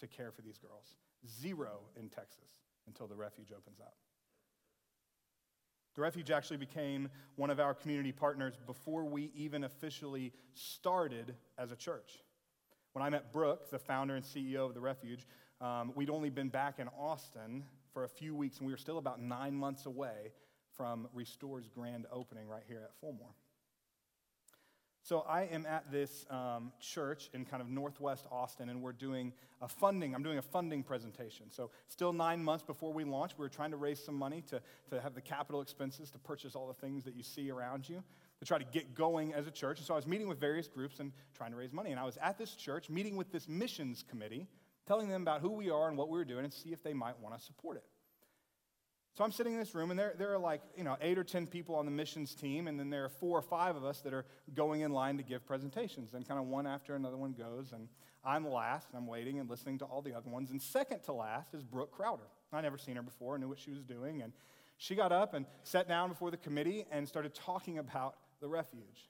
to 0.00 0.06
care 0.06 0.30
for 0.30 0.42
these 0.42 0.58
girls. 0.58 0.96
Zero 1.40 1.80
in 1.96 2.08
Texas 2.08 2.48
until 2.86 3.06
the 3.06 3.16
refuge 3.16 3.52
opens 3.56 3.80
up. 3.80 3.94
The 5.94 6.00
refuge 6.00 6.30
actually 6.30 6.56
became 6.56 7.10
one 7.36 7.50
of 7.50 7.60
our 7.60 7.74
community 7.74 8.12
partners 8.12 8.54
before 8.66 9.04
we 9.04 9.30
even 9.34 9.64
officially 9.64 10.32
started 10.54 11.34
as 11.58 11.70
a 11.70 11.76
church. 11.76 12.22
When 12.92 13.02
I 13.02 13.08
met 13.08 13.32
Brooke, 13.32 13.70
the 13.70 13.78
founder 13.78 14.16
and 14.16 14.24
CEO 14.24 14.66
of 14.66 14.74
the 14.74 14.80
Refuge, 14.80 15.26
um, 15.60 15.92
we'd 15.94 16.10
only 16.10 16.28
been 16.28 16.48
back 16.48 16.78
in 16.78 16.88
Austin 16.88 17.64
for 17.92 18.04
a 18.04 18.08
few 18.08 18.34
weeks, 18.34 18.58
and 18.58 18.66
we 18.66 18.72
were 18.72 18.78
still 18.78 18.98
about 18.98 19.20
nine 19.20 19.54
months 19.54 19.86
away 19.86 20.32
from 20.76 21.08
Restore's 21.14 21.68
grand 21.68 22.06
opening 22.12 22.48
right 22.48 22.64
here 22.66 22.82
at 22.84 22.90
Fulmore. 23.00 23.34
So 25.04 25.24
I 25.28 25.42
am 25.44 25.66
at 25.66 25.90
this 25.90 26.26
um, 26.30 26.70
church 26.80 27.28
in 27.34 27.44
kind 27.44 27.60
of 27.60 27.68
northwest 27.68 28.26
Austin, 28.30 28.68
and 28.68 28.82
we're 28.82 28.92
doing 28.92 29.32
a 29.60 29.68
funding. 29.68 30.14
I'm 30.14 30.22
doing 30.22 30.38
a 30.38 30.42
funding 30.42 30.82
presentation. 30.82 31.46
So 31.50 31.70
still 31.88 32.12
nine 32.12 32.42
months 32.44 32.62
before 32.62 32.92
we 32.92 33.04
launch, 33.04 33.32
we 33.36 33.44
are 33.44 33.50
trying 33.50 33.72
to 33.72 33.76
raise 33.76 34.02
some 34.02 34.14
money 34.14 34.42
to, 34.48 34.60
to 34.90 35.00
have 35.00 35.14
the 35.14 35.20
capital 35.20 35.60
expenses 35.60 36.10
to 36.12 36.18
purchase 36.18 36.54
all 36.54 36.68
the 36.68 36.74
things 36.74 37.04
that 37.04 37.16
you 37.16 37.22
see 37.22 37.50
around 37.50 37.88
you 37.88 38.02
to 38.42 38.46
try 38.46 38.58
to 38.58 38.64
get 38.64 38.92
going 38.92 39.32
as 39.32 39.46
a 39.46 39.52
church. 39.52 39.78
And 39.78 39.86
so 39.86 39.94
I 39.94 39.96
was 39.96 40.06
meeting 40.08 40.26
with 40.26 40.40
various 40.40 40.66
groups 40.66 40.98
and 40.98 41.12
trying 41.32 41.52
to 41.52 41.56
raise 41.56 41.72
money. 41.72 41.92
And 41.92 42.00
I 42.00 42.02
was 42.02 42.18
at 42.20 42.38
this 42.38 42.56
church 42.56 42.90
meeting 42.90 43.16
with 43.16 43.30
this 43.30 43.48
missions 43.48 44.02
committee, 44.10 44.48
telling 44.84 45.08
them 45.08 45.22
about 45.22 45.42
who 45.42 45.50
we 45.50 45.70
are 45.70 45.88
and 45.88 45.96
what 45.96 46.08
we 46.08 46.18
were 46.18 46.24
doing 46.24 46.42
and 46.42 46.52
see 46.52 46.70
if 46.70 46.82
they 46.82 46.92
might 46.92 47.20
want 47.20 47.38
to 47.38 47.40
support 47.40 47.76
it. 47.76 47.84
So 49.14 49.22
I'm 49.22 49.30
sitting 49.30 49.52
in 49.52 49.60
this 49.60 49.76
room, 49.76 49.92
and 49.92 50.00
there, 50.00 50.14
there 50.18 50.32
are 50.32 50.40
like, 50.40 50.60
you 50.76 50.82
know, 50.82 50.96
eight 51.00 51.18
or 51.18 51.22
10 51.22 51.46
people 51.46 51.76
on 51.76 51.84
the 51.84 51.92
missions 51.92 52.34
team, 52.34 52.66
and 52.66 52.80
then 52.80 52.90
there 52.90 53.04
are 53.04 53.10
four 53.10 53.38
or 53.38 53.42
five 53.42 53.76
of 53.76 53.84
us 53.84 54.00
that 54.00 54.12
are 54.12 54.24
going 54.54 54.80
in 54.80 54.90
line 54.90 55.18
to 55.18 55.22
give 55.22 55.46
presentations. 55.46 56.12
And 56.12 56.26
kind 56.26 56.40
of 56.40 56.48
one 56.48 56.66
after 56.66 56.96
another 56.96 57.18
one 57.18 57.34
goes, 57.34 57.70
and 57.70 57.86
I'm 58.24 58.50
last, 58.50 58.88
and 58.90 58.98
I'm 58.98 59.06
waiting 59.06 59.38
and 59.38 59.48
listening 59.48 59.78
to 59.78 59.84
all 59.84 60.02
the 60.02 60.14
other 60.14 60.28
ones. 60.28 60.50
And 60.50 60.60
second 60.60 61.04
to 61.04 61.12
last 61.12 61.54
is 61.54 61.62
Brooke 61.62 61.92
Crowder. 61.92 62.26
I 62.52 62.60
never 62.60 62.76
seen 62.76 62.96
her 62.96 63.02
before, 63.02 63.38
knew 63.38 63.48
what 63.48 63.60
she 63.60 63.70
was 63.70 63.84
doing, 63.84 64.22
and 64.22 64.32
she 64.78 64.96
got 64.96 65.12
up 65.12 65.32
and 65.32 65.46
sat 65.62 65.86
down 65.86 66.08
before 66.08 66.32
the 66.32 66.36
committee 66.36 66.86
and 66.90 67.06
started 67.06 67.36
talking 67.36 67.78
about 67.78 68.16
the 68.42 68.48
refuge. 68.48 69.08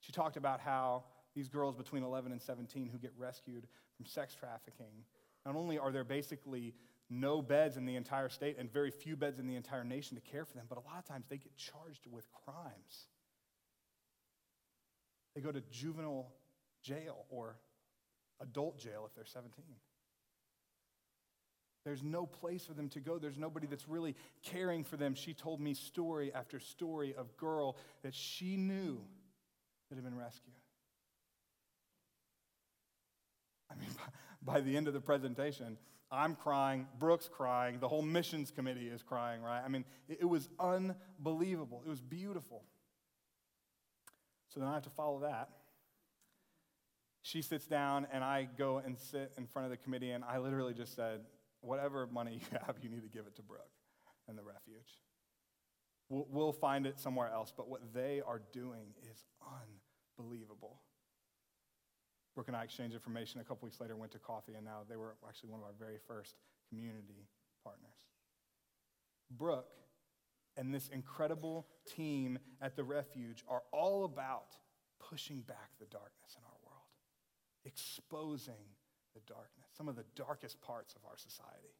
She 0.00 0.10
talked 0.10 0.36
about 0.36 0.58
how 0.58 1.04
these 1.36 1.48
girls 1.48 1.76
between 1.76 2.02
11 2.02 2.32
and 2.32 2.42
17 2.42 2.88
who 2.88 2.98
get 2.98 3.12
rescued 3.16 3.68
from 3.96 4.06
sex 4.06 4.34
trafficking, 4.34 5.04
not 5.46 5.54
only 5.54 5.78
are 5.78 5.92
there 5.92 6.04
basically 6.04 6.74
no 7.10 7.40
beds 7.42 7.76
in 7.76 7.86
the 7.86 7.94
entire 7.96 8.28
state 8.28 8.56
and 8.58 8.72
very 8.72 8.90
few 8.90 9.14
beds 9.14 9.38
in 9.38 9.46
the 9.46 9.54
entire 9.54 9.84
nation 9.84 10.16
to 10.16 10.20
care 10.22 10.44
for 10.44 10.54
them, 10.54 10.64
but 10.68 10.78
a 10.78 10.80
lot 10.80 10.98
of 10.98 11.04
times 11.04 11.26
they 11.28 11.36
get 11.36 11.54
charged 11.56 12.06
with 12.10 12.26
crimes. 12.44 13.06
They 15.34 15.40
go 15.40 15.52
to 15.52 15.60
juvenile 15.70 16.32
jail 16.82 17.26
or 17.28 17.56
adult 18.40 18.78
jail 18.78 19.04
if 19.06 19.14
they're 19.14 19.24
17. 19.24 19.64
There's 21.84 22.02
no 22.02 22.24
place 22.24 22.64
for 22.64 22.72
them 22.72 22.88
to 22.90 23.00
go. 23.00 23.18
There's 23.18 23.38
nobody 23.38 23.66
that's 23.66 23.88
really 23.88 24.16
caring 24.42 24.84
for 24.84 24.96
them. 24.96 25.14
She 25.14 25.34
told 25.34 25.60
me 25.60 25.74
story 25.74 26.32
after 26.34 26.58
story 26.58 27.14
of 27.14 27.36
girl 27.36 27.76
that 28.02 28.14
she 28.14 28.56
knew 28.56 29.00
that 29.88 29.96
had 29.96 30.04
been 30.04 30.16
rescued. 30.16 30.54
I 33.70 33.74
mean, 33.74 33.90
by, 34.44 34.52
by 34.54 34.60
the 34.60 34.76
end 34.76 34.88
of 34.88 34.94
the 34.94 35.00
presentation, 35.00 35.76
I'm 36.10 36.36
crying, 36.36 36.86
Brooke's 36.98 37.28
crying, 37.28 37.80
the 37.80 37.88
whole 37.88 38.02
missions 38.02 38.50
committee 38.50 38.88
is 38.88 39.02
crying, 39.02 39.42
right? 39.42 39.62
I 39.62 39.68
mean, 39.68 39.84
it, 40.08 40.18
it 40.22 40.26
was 40.26 40.48
unbelievable. 40.58 41.82
It 41.84 41.88
was 41.88 42.00
beautiful. 42.00 42.62
So 44.48 44.60
then 44.60 44.68
I 44.68 44.74
have 44.74 44.84
to 44.84 44.90
follow 44.90 45.20
that. 45.20 45.50
She 47.22 47.42
sits 47.42 47.66
down, 47.66 48.06
and 48.12 48.22
I 48.22 48.48
go 48.56 48.78
and 48.78 48.98
sit 48.98 49.32
in 49.36 49.46
front 49.46 49.64
of 49.64 49.70
the 49.70 49.78
committee, 49.78 50.10
and 50.10 50.22
I 50.24 50.38
literally 50.38 50.74
just 50.74 50.94
said, 50.94 51.20
whatever 51.64 52.06
money 52.06 52.40
you 52.40 52.58
have, 52.66 52.76
you 52.82 52.88
need 52.88 53.02
to 53.02 53.08
give 53.08 53.26
it 53.26 53.36
to 53.36 53.42
Brooke 53.42 53.72
and 54.28 54.38
the 54.38 54.42
refuge. 54.42 55.00
We'll, 56.08 56.26
we'll 56.30 56.52
find 56.52 56.86
it 56.86 57.00
somewhere 57.00 57.30
else, 57.32 57.52
but 57.56 57.68
what 57.68 57.80
they 57.94 58.20
are 58.26 58.42
doing 58.52 58.94
is 59.10 59.24
unbelievable. 60.18 60.80
Brooke 62.34 62.48
and 62.48 62.56
I 62.56 62.64
exchanged 62.64 62.94
information 62.94 63.40
a 63.40 63.44
couple 63.44 63.66
weeks 63.66 63.80
later, 63.80 63.96
went 63.96 64.12
to 64.12 64.18
coffee, 64.18 64.54
and 64.54 64.64
now 64.64 64.80
they 64.88 64.96
were 64.96 65.16
actually 65.26 65.50
one 65.50 65.60
of 65.60 65.64
our 65.64 65.74
very 65.78 65.98
first 66.06 66.34
community 66.68 67.28
partners. 67.62 68.08
Brooke 69.30 69.70
and 70.56 70.74
this 70.74 70.88
incredible 70.88 71.66
team 71.96 72.38
at 72.60 72.76
the 72.76 72.84
refuge 72.84 73.44
are 73.48 73.62
all 73.72 74.04
about 74.04 74.56
pushing 75.00 75.40
back 75.40 75.70
the 75.78 75.86
darkness 75.86 76.36
in 76.36 76.44
our 76.44 76.58
world, 76.64 76.86
exposing 77.64 78.54
the 79.14 79.20
darkness, 79.26 79.63
some 79.76 79.88
of 79.88 79.96
the 79.96 80.04
darkest 80.14 80.60
parts 80.60 80.94
of 80.94 81.02
our 81.08 81.16
society. 81.16 81.74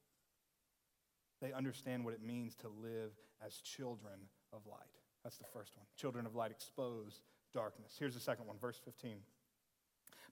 They 1.41 1.53
understand 1.53 2.05
what 2.05 2.15
it 2.15 2.23
means 2.23 2.55
to 2.57 2.69
live 2.69 3.13
as 3.45 3.57
children 3.57 4.15
of 4.53 4.67
light. 4.67 4.79
That's 5.23 5.39
the 5.39 5.45
first 5.53 5.77
one. 5.77 5.87
Children 5.97 6.27
of 6.27 6.35
light 6.35 6.51
expose 6.51 7.21
darkness. 7.53 7.97
Here's 7.99 8.15
the 8.15 8.21
second 8.21 8.47
one, 8.47 8.59
verse 8.59 8.81
15. 8.85 9.17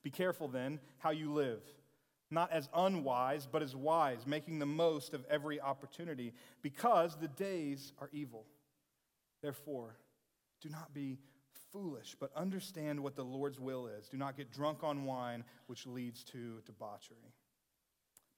Be 0.03 0.11
careful 0.11 0.49
then 0.49 0.81
how 0.99 1.11
you 1.11 1.33
live, 1.33 1.63
not 2.31 2.51
as 2.51 2.69
unwise, 2.75 3.47
but 3.51 3.63
as 3.63 3.77
wise, 3.77 4.27
making 4.27 4.59
the 4.59 4.67
most 4.67 5.15
of 5.15 5.25
every 5.31 5.61
opportunity, 5.61 6.33
because 6.63 7.17
the 7.17 7.29
days 7.29 7.93
are 8.01 8.11
evil. 8.13 8.45
Therefore, 9.43 9.97
do 10.61 10.69
not 10.69 10.93
be 10.95 11.19
foolish, 11.73 12.17
but 12.19 12.31
understand 12.37 13.01
what 13.01 13.17
the 13.17 13.25
Lord's 13.25 13.61
will 13.61 13.87
is. 13.87 14.09
Do 14.09 14.17
not 14.17 14.37
get 14.37 14.53
drunk 14.53 14.83
on 14.83 15.05
wine, 15.05 15.45
which 15.67 15.87
leads 15.87 16.25
to 16.25 16.61
debauchery. 16.67 17.33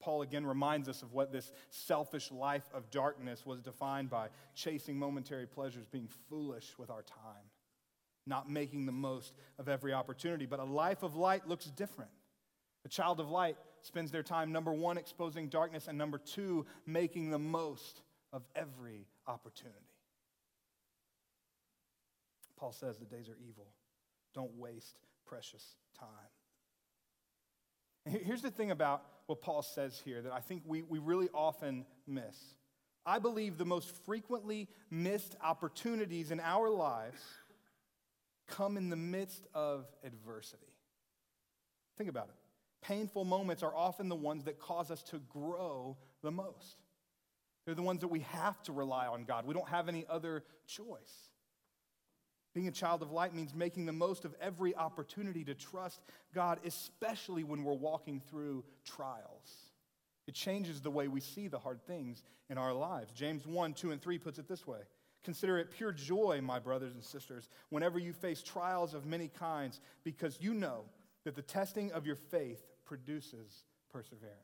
Paul 0.05 0.21
again 0.21 0.45
reminds 0.45 0.87
us 0.87 1.01
of 1.01 1.15
what 1.15 1.33
this 1.33 1.51
selfish 1.71 2.31
life 2.31 2.69
of 2.75 2.91
darkness 2.91 3.47
was 3.47 3.63
defined 3.63 4.11
by 4.11 4.29
chasing 4.55 4.99
momentary 4.99 5.47
pleasures, 5.47 5.87
being 5.87 6.11
foolish 6.29 6.75
with 6.77 6.91
our 6.91 7.01
time, 7.01 7.49
not 8.27 8.51
making 8.51 8.85
the 8.85 8.93
most 8.93 9.35
of 9.59 9.67
every 9.67 9.95
opportunity. 9.95 10.45
But 10.45 10.61
a 10.61 10.65
life 10.65 11.03
of 11.03 11.17
light 11.17 11.49
looks 11.49 11.65
different. 11.65 12.11
A 12.85 12.89
child 12.91 13.19
of 13.19 13.31
light 13.31 13.57
spends 13.81 14.11
their 14.11 14.23
time, 14.23 14.53
number 14.53 14.75
one, 14.75 14.99
exposing 14.99 15.49
darkness, 15.49 15.89
and 15.89 15.97
number 15.97 16.19
two, 16.19 16.67
making 16.85 17.31
the 17.31 17.39
most 17.39 18.03
of 18.31 18.43
every 18.55 19.07
opportunity. 19.27 19.79
Paul 22.59 22.73
says 22.73 22.99
the 22.99 23.07
days 23.07 23.31
are 23.31 23.39
evil. 23.49 23.69
Don't 24.35 24.55
waste 24.59 24.99
precious 25.25 25.77
time. 25.99 26.09
Here's 28.05 28.43
the 28.43 28.51
thing 28.51 28.71
about 28.71 29.03
what 29.27 29.41
Paul 29.41 29.63
says 29.63 30.01
here 30.05 30.23
that 30.23 30.33
I 30.33 30.41
think 30.41 30.63
we, 30.67 30.83
we 30.83 30.99
really 30.99 31.29
often 31.33 31.87
miss. 32.07 32.37
I 33.07 33.19
believe 33.19 33.59
the 33.59 33.65
most 33.65 33.91
frequently 34.07 34.69
missed 34.91 35.37
opportunities 35.43 36.31
in 36.31 36.41
our 36.41 36.71
lives 36.71 37.21
come 38.47 38.77
in 38.77 38.91
the 38.91 38.97
midst 38.97 39.47
of 39.55 39.87
adversity. 40.05 40.63
Think 41.97 42.11
about 42.11 42.29
it. 42.29 42.35
Painful 42.83 43.25
moments 43.25 43.63
are 43.63 43.75
often 43.75 44.09
the 44.09 44.17
ones 44.17 44.45
that 44.45 44.59
cause 44.59 44.91
us 44.91 45.03
to 45.05 45.19
grow 45.31 45.97
the 46.23 46.31
most. 46.31 46.83
They're 47.65 47.75
the 47.75 47.83
ones 47.83 48.03
that 48.03 48.09
we 48.09 48.21
have 48.21 48.63
to 48.65 48.73
rely 48.73 49.07
on 49.07 49.25
God. 49.25 49.47
We 49.47 49.55
don't 49.55 49.69
have 49.69 49.89
any 49.89 50.05
other 50.09 50.45
choice. 50.67 51.31
Being 52.55 52.69
a 52.69 52.73
child 52.73 53.03
of 53.03 53.11
light 53.11 53.35
means 53.35 53.53
making 53.53 53.87
the 53.87 53.93
most 53.93 54.25
of 54.25 54.35
every 54.41 54.77
opportunity 54.77 55.45
to 55.45 55.55
trust 55.55 56.01
God, 56.33 56.61
especially 56.65 57.43
when 57.43 57.65
we're 57.65 57.73
walking 57.73 58.23
through 58.31 58.65
trials. 58.85 59.73
It 60.27 60.35
changes 60.35 60.81
the 60.81 60.91
way 60.91 61.09
we 61.09 61.21
see 61.21 61.49
the 61.49 61.59
hard 61.59 61.85
things 61.87 62.23
in 62.49 62.57
our 62.57 62.73
lives. 62.73 63.13
James 63.13 63.47
1, 63.47 63.75
2, 63.75 63.91
and 63.91 64.01
3 64.01 64.19
puts 64.19 64.39
it 64.39 64.49
this 64.49 64.67
way 64.67 64.79
Consider 65.25 65.59
it 65.59 65.71
pure 65.71 65.91
joy, 65.91 66.41
my 66.43 66.59
brothers 66.59 66.95
and 66.95 67.03
sisters, 67.03 67.49
whenever 67.71 67.99
you 67.99 68.13
face 68.13 68.43
trials 68.43 68.95
of 68.95 69.05
many 69.05 69.29
kinds, 69.29 69.81
because 70.05 70.39
you 70.41 70.55
know 70.55 70.85
that 71.25 71.35
the 71.35 71.43
testing 71.43 71.91
of 71.93 72.07
your 72.07 72.17
faith 72.17 72.63
produces 72.85 73.65
perseverance. 73.91 74.37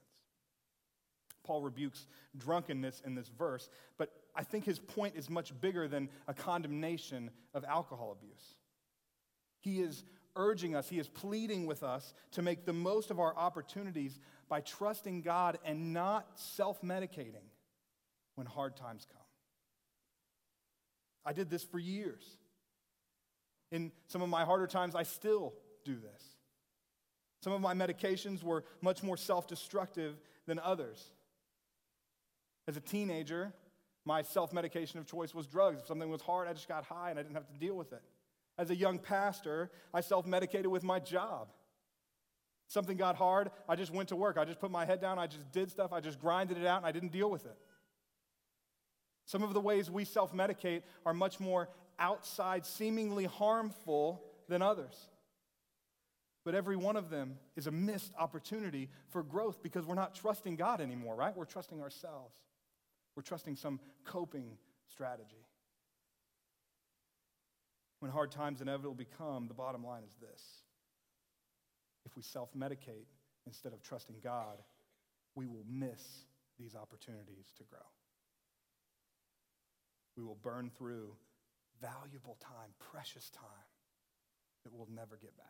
Paul 1.45 1.63
rebukes 1.63 2.07
drunkenness 2.37 3.03
in 3.05 3.15
this 3.15 3.29
verse, 3.29 3.69
but 3.99 4.11
I 4.35 4.45
think 4.45 4.65
his 4.65 4.79
point 4.79 5.17
is 5.17 5.29
much 5.29 5.59
bigger 5.61 5.89
than 5.89 6.09
a 6.29 6.35
condemnation 6.35 7.31
of 7.55 7.65
alcohol 7.65 8.13
abuse. 8.13 8.55
He 9.61 9.81
is 9.81 10.05
urging 10.37 10.75
us, 10.75 10.89
he 10.89 10.99
is 10.99 11.09
pleading 11.09 11.67
with 11.67 11.83
us 11.83 12.15
to 12.33 12.43
make 12.43 12.65
the 12.65 12.73
most 12.73 13.11
of 13.11 13.19
our 13.19 13.37
opportunities 13.37 14.19
by 14.49 14.61
trusting 14.61 15.23
God 15.23 15.59
and 15.65 15.93
not 15.93 16.39
self 16.39 16.81
medicating 16.83 17.49
when 18.37 18.47
hard 18.47 18.77
times 18.77 19.07
come. 19.11 19.21
I 21.25 21.33
did 21.33 21.51
this 21.51 21.63
for 21.63 21.79
years. 21.79 22.25
In 23.71 23.93
some 24.09 24.23
of 24.23 24.29
my 24.29 24.45
harder 24.45 24.67
times, 24.67 24.95
I 24.95 25.05
still 25.05 25.55
do 25.85 25.95
this. 25.95 26.25
Some 27.43 27.53
of 27.53 27.61
my 27.61 27.75
medications 27.75 28.43
were 28.43 28.65
much 28.83 29.03
more 29.03 29.17
self 29.17 29.47
destructive 29.47 30.17
than 30.47 30.59
others. 30.59 31.05
As 32.69 32.77
a 32.77 32.81
teenager, 32.81 33.53
my 34.05 34.23
self 34.23 34.53
medication 34.53 34.99
of 34.99 35.07
choice 35.07 35.35
was 35.35 35.47
drugs. 35.47 35.81
If 35.81 35.87
something 35.87 36.09
was 36.09 36.23
hard, 36.23 36.49
I 36.49 36.53
just 36.53 36.69
got 36.69 36.85
high 36.85 37.11
and 37.11 37.19
I 37.19 37.23
didn't 37.23 37.35
have 37.35 37.47
to 37.49 37.59
deal 37.59 37.75
with 37.75 37.93
it. 37.93 38.03
As 38.59 38.71
a 38.71 38.77
young 38.77 38.99
pastor, 38.99 39.71
I 39.93 40.01
self 40.01 40.27
medicated 40.27 40.67
with 40.67 40.83
my 40.83 40.99
job. 40.99 41.49
Something 42.67 42.97
got 42.97 43.17
hard, 43.17 43.51
I 43.69 43.75
just 43.75 43.93
went 43.93 44.11
to 44.11 44.17
work. 44.17 44.39
I 44.39 44.45
just 44.45 44.61
put 44.61 44.71
my 44.71 44.85
head 44.85 45.01
down, 45.01 45.19
I 45.19 45.27
just 45.27 45.51
did 45.51 45.71
stuff, 45.71 45.93
I 45.93 46.01
just 46.01 46.21
grinded 46.21 46.57
it 46.57 46.67
out, 46.67 46.77
and 46.79 46.87
I 46.87 46.93
didn't 46.93 47.11
deal 47.11 47.29
with 47.29 47.45
it. 47.45 47.57
Some 49.25 49.43
of 49.43 49.55
the 49.55 49.61
ways 49.61 49.91
we 49.91 50.05
self 50.05 50.33
medicate 50.33 50.83
are 51.05 51.15
much 51.15 51.41
more 51.41 51.69
outside, 51.99 52.65
seemingly 52.65 53.25
harmful 53.25 54.23
than 54.49 54.63
others. 54.63 55.09
But 56.45 56.55
every 56.55 56.77
one 56.77 56.97
of 56.97 57.11
them 57.11 57.39
is 57.57 57.67
a 57.67 57.71
missed 57.71 58.13
opportunity 58.19 58.89
for 59.09 59.23
growth 59.23 59.63
because 59.63 59.85
we're 59.85 59.95
not 59.95 60.15
trusting 60.15 60.57
God 60.57 60.81
anymore, 60.81 61.15
right? 61.15 61.37
We're 61.37 61.45
trusting 61.45 61.83
ourselves. 61.83 62.35
We're 63.21 63.25
trusting 63.25 63.57
some 63.57 63.81
coping 64.07 64.57
strategy. 64.89 65.45
When 67.99 68.11
hard 68.11 68.31
times 68.31 68.63
inevitably 68.63 69.09
come, 69.19 69.47
the 69.47 69.53
bottom 69.53 69.85
line 69.85 70.05
is 70.09 70.17
this 70.23 70.43
if 72.07 72.17
we 72.17 72.23
self 72.23 72.49
medicate 72.55 73.05
instead 73.47 73.75
of 73.75 73.83
trusting 73.83 74.17
God, 74.25 74.57
we 75.35 75.45
will 75.45 75.67
miss 75.71 76.01
these 76.59 76.75
opportunities 76.75 77.53
to 77.59 77.65
grow. 77.65 77.85
We 80.17 80.25
will 80.25 80.39
burn 80.43 80.71
through 80.75 81.15
valuable 81.79 82.39
time, 82.41 82.71
precious 82.91 83.29
time 83.29 83.69
that 84.65 84.73
we'll 84.73 84.89
never 84.97 85.19
get 85.21 85.37
back. 85.37 85.47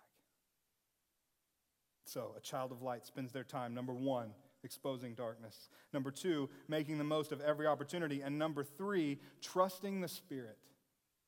So, 2.04 2.34
a 2.36 2.40
child 2.40 2.72
of 2.72 2.82
light 2.82 3.06
spends 3.06 3.30
their 3.30 3.44
time, 3.44 3.74
number 3.74 3.94
one, 3.94 4.32
exposing 4.64 5.14
darkness. 5.14 5.68
Number 5.92 6.10
two, 6.10 6.48
making 6.68 6.98
the 6.98 7.04
most 7.04 7.32
of 7.32 7.40
every 7.40 7.66
opportunity. 7.66 8.20
And 8.20 8.38
number 8.38 8.64
three, 8.64 9.18
trusting 9.40 10.00
the 10.00 10.08
Spirit 10.08 10.58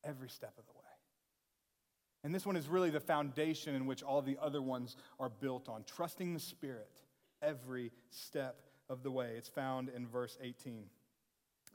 every 0.04 0.28
step 0.28 0.54
of 0.58 0.66
the 0.66 0.72
way. 0.72 0.78
And 2.24 2.34
this 2.34 2.46
one 2.46 2.56
is 2.56 2.68
really 2.68 2.90
the 2.90 3.00
foundation 3.00 3.74
in 3.74 3.86
which 3.86 4.02
all 4.02 4.22
the 4.22 4.38
other 4.40 4.62
ones 4.62 4.96
are 5.18 5.28
built 5.28 5.68
on. 5.68 5.84
Trusting 5.84 6.34
the 6.34 6.40
Spirit 6.40 7.02
every 7.40 7.90
step 8.10 8.60
of 8.88 9.02
the 9.02 9.10
way. 9.10 9.32
It's 9.36 9.48
found 9.48 9.88
in 9.88 10.06
verse 10.06 10.38
18. 10.40 10.84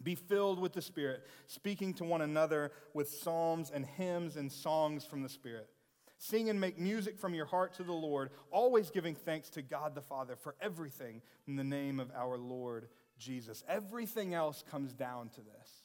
Be 0.03 0.15
filled 0.15 0.59
with 0.59 0.73
the 0.73 0.81
Spirit, 0.81 1.25
speaking 1.47 1.93
to 1.95 2.03
one 2.03 2.21
another 2.21 2.71
with 2.93 3.09
psalms 3.09 3.71
and 3.73 3.85
hymns 3.85 4.37
and 4.37 4.51
songs 4.51 5.03
from 5.03 5.23
the 5.23 5.29
Spirit 5.29 5.69
Sing 6.17 6.49
and 6.49 6.59
make 6.59 6.79
music 6.79 7.19
from 7.19 7.33
your 7.33 7.45
heart 7.45 7.73
to 7.75 7.83
the 7.83 7.93
Lord, 7.93 8.31
always 8.51 8.89
giving 8.89 9.13
thanks 9.13 9.49
to 9.51 9.61
God 9.61 9.93
the 9.93 10.01
Father 10.01 10.35
for 10.35 10.55
everything 10.59 11.21
in 11.47 11.55
the 11.55 11.63
name 11.63 11.99
of 11.99 12.11
our 12.15 12.37
Lord 12.37 12.87
Jesus. 13.19 13.63
Everything 13.67 14.33
else 14.33 14.63
comes 14.69 14.93
down 14.93 15.29
to 15.29 15.41
this. 15.41 15.83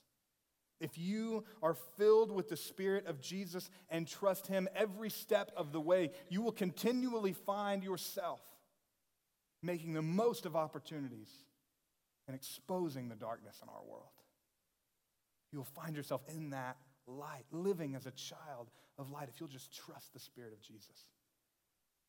If 0.81 0.99
you 0.99 1.45
are 1.63 1.77
filled 1.97 2.33
with 2.33 2.49
the 2.49 2.57
Spirit 2.57 3.07
of 3.07 3.21
Jesus 3.21 3.71
and 3.89 4.09
trust 4.09 4.47
Him 4.47 4.69
every 4.75 5.11
step 5.11 5.53
of 5.57 5.71
the 5.71 5.81
way, 5.81 6.11
you 6.29 6.43
will 6.43 6.53
continually 6.53 7.35
find 7.35 7.85
yourself 7.85 8.41
making 9.63 9.93
the 9.93 10.03
most 10.03 10.45
of 10.45 10.57
opportunities 10.57 11.31
and 12.27 12.35
exposing 12.35 13.09
the 13.09 13.15
darkness 13.15 13.61
in 13.63 13.69
our 13.69 13.83
world. 13.89 14.09
You 15.53 15.59
will 15.59 15.65
find 15.65 15.95
yourself 15.95 16.23
in 16.35 16.51
that 16.51 16.79
light, 17.07 17.45
living 17.53 17.95
as 17.95 18.07
a 18.07 18.11
child 18.13 18.71
of 18.99 19.11
light 19.11 19.29
if 19.33 19.41
you'll 19.41 19.49
just 19.49 19.75
trust 19.75 20.13
the 20.13 20.21
Spirit 20.21 20.53
of 20.53 20.61
Jesus 20.61 21.07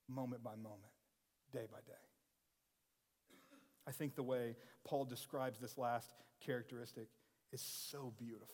moment 0.10 0.44
by 0.44 0.56
moment, 0.56 0.92
day 1.52 1.66
by 1.72 1.80
day. 1.88 1.94
I 3.88 3.92
think 3.92 4.16
the 4.16 4.24
way 4.24 4.56
Paul 4.84 5.06
describes 5.06 5.60
this 5.60 5.78
last 5.78 6.10
characteristic 6.46 7.08
is 7.52 7.62
so 7.62 8.14
beautiful. 8.18 8.48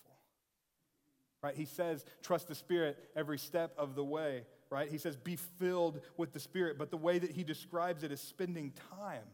Right? 1.42 1.56
He 1.56 1.66
says, 1.66 2.04
trust 2.22 2.48
the 2.48 2.56
Spirit 2.56 2.98
every 3.16 3.38
step 3.38 3.74
of 3.78 3.96
the 3.96 4.04
way, 4.04 4.44
right? 4.70 4.90
He 4.90 4.98
says, 4.98 5.16
be 5.16 5.38
filled 5.38 6.02
with 6.18 6.34
the 6.34 6.40
Spirit. 6.40 6.78
But 6.78 6.92
the 6.92 6.98
way 6.98 7.18
that 7.18 7.32
he 7.32 7.44
describes 7.44 8.04
it 8.04 8.12
is 8.12 8.20
spending 8.20 8.74
time 8.92 9.28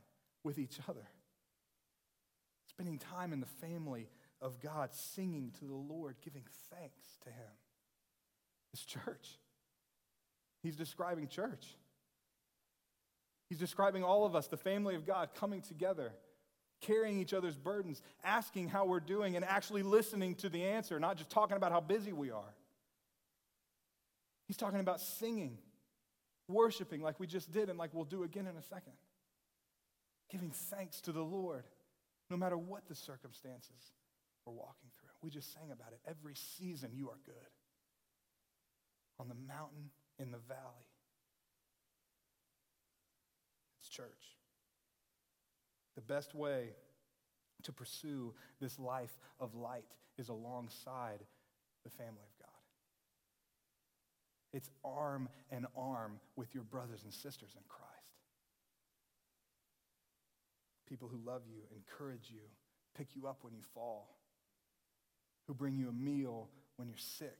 with 0.44 0.60
each 0.60 0.78
other, 0.88 1.08
spending 2.70 3.00
time 3.00 3.34
in 3.34 3.40
the 3.40 3.46
family 3.46 4.08
of 4.42 4.62
God, 4.62 4.94
singing 4.94 5.52
to 5.60 5.66
the 5.66 5.74
Lord, 5.74 6.18
giving 6.24 6.44
thanks 6.70 7.18
to 7.24 7.30
Him. 7.30 7.52
It's 8.76 8.84
church. 8.84 9.40
He's 10.62 10.76
describing 10.76 11.30
church. 11.30 11.66
He's 13.48 13.58
describing 13.58 14.04
all 14.04 14.26
of 14.26 14.36
us, 14.36 14.48
the 14.48 14.58
family 14.58 14.96
of 14.96 15.06
God, 15.06 15.30
coming 15.34 15.62
together, 15.62 16.12
carrying 16.82 17.18
each 17.18 17.34
other's 17.34 17.56
burdens, 17.56 18.02
asking 18.26 18.68
how 18.68 18.84
we're 18.84 19.00
doing, 19.00 19.38
and 19.38 19.46
actually 19.46 19.82
listening 19.82 20.36
to 20.36 20.50
the 20.50 20.66
answer, 20.66 21.00
not 21.00 21.16
just 21.16 21.30
talking 21.30 21.56
about 21.56 21.72
how 21.72 21.80
busy 21.80 22.12
we 22.12 22.32
are. 22.32 22.54
He's 24.46 24.58
talking 24.58 24.82
about 24.82 25.00
singing, 25.00 25.58
worshiping 26.50 27.02
like 27.02 27.18
we 27.18 27.28
just 27.28 27.54
did, 27.54 27.70
and 27.70 27.80
like 27.80 27.92
we'll 27.94 28.04
do 28.04 28.24
again 28.24 28.46
in 28.46 28.58
a 28.58 28.64
second. 28.64 28.92
Giving 30.30 30.52
thanks 30.52 31.00
to 31.02 31.14
the 31.14 31.24
Lord, 31.24 31.64
no 32.30 32.36
matter 32.36 32.58
what 32.58 32.90
the 32.90 32.96
circumstances 32.96 33.94
we're 34.46 34.52
walking 34.52 34.90
through. 35.00 35.12
We 35.22 35.30
just 35.30 35.54
sang 35.54 35.72
about 35.72 35.94
it. 35.94 36.02
Every 36.06 36.36
season, 36.36 36.90
you 36.94 37.08
are 37.08 37.20
good. 37.26 37.55
On 39.20 39.28
the 39.28 39.36
mountain, 39.48 39.90
in 40.20 40.32
the 40.32 40.38
valley. 40.38 40.90
It's 43.80 43.90
church. 43.90 44.36
The 45.96 46.02
best 46.02 46.36
way 46.36 46.70
to 47.64 47.72
pursue 47.72 48.34
this 48.60 48.78
life 48.80 49.18
of 49.40 49.56
light 49.56 49.86
is 50.18 50.30
alongside 50.30 51.20
the 51.84 51.90
family 51.90 52.24
of 52.24 52.40
God. 52.40 52.50
It's 54.54 54.70
arm 54.84 55.30
in 55.52 55.66
arm 55.78 56.20
with 56.36 56.54
your 56.54 56.64
brothers 56.64 57.04
and 57.04 57.14
sisters 57.14 57.52
in 57.56 57.64
Christ. 57.68 57.92
People 60.88 61.10
who 61.10 61.20
love 61.26 61.42
you, 61.48 61.62
encourage 61.76 62.30
you, 62.30 62.42
pick 62.98 63.16
you 63.16 63.28
up 63.28 63.40
when 63.42 63.54
you 63.54 63.64
fall, 63.74 64.18
who 65.48 65.54
bring 65.54 65.76
you 65.76 65.90
a 65.90 65.94
meal 65.94 66.50
when 66.78 66.88
you're 66.88 66.98
sick, 66.98 67.38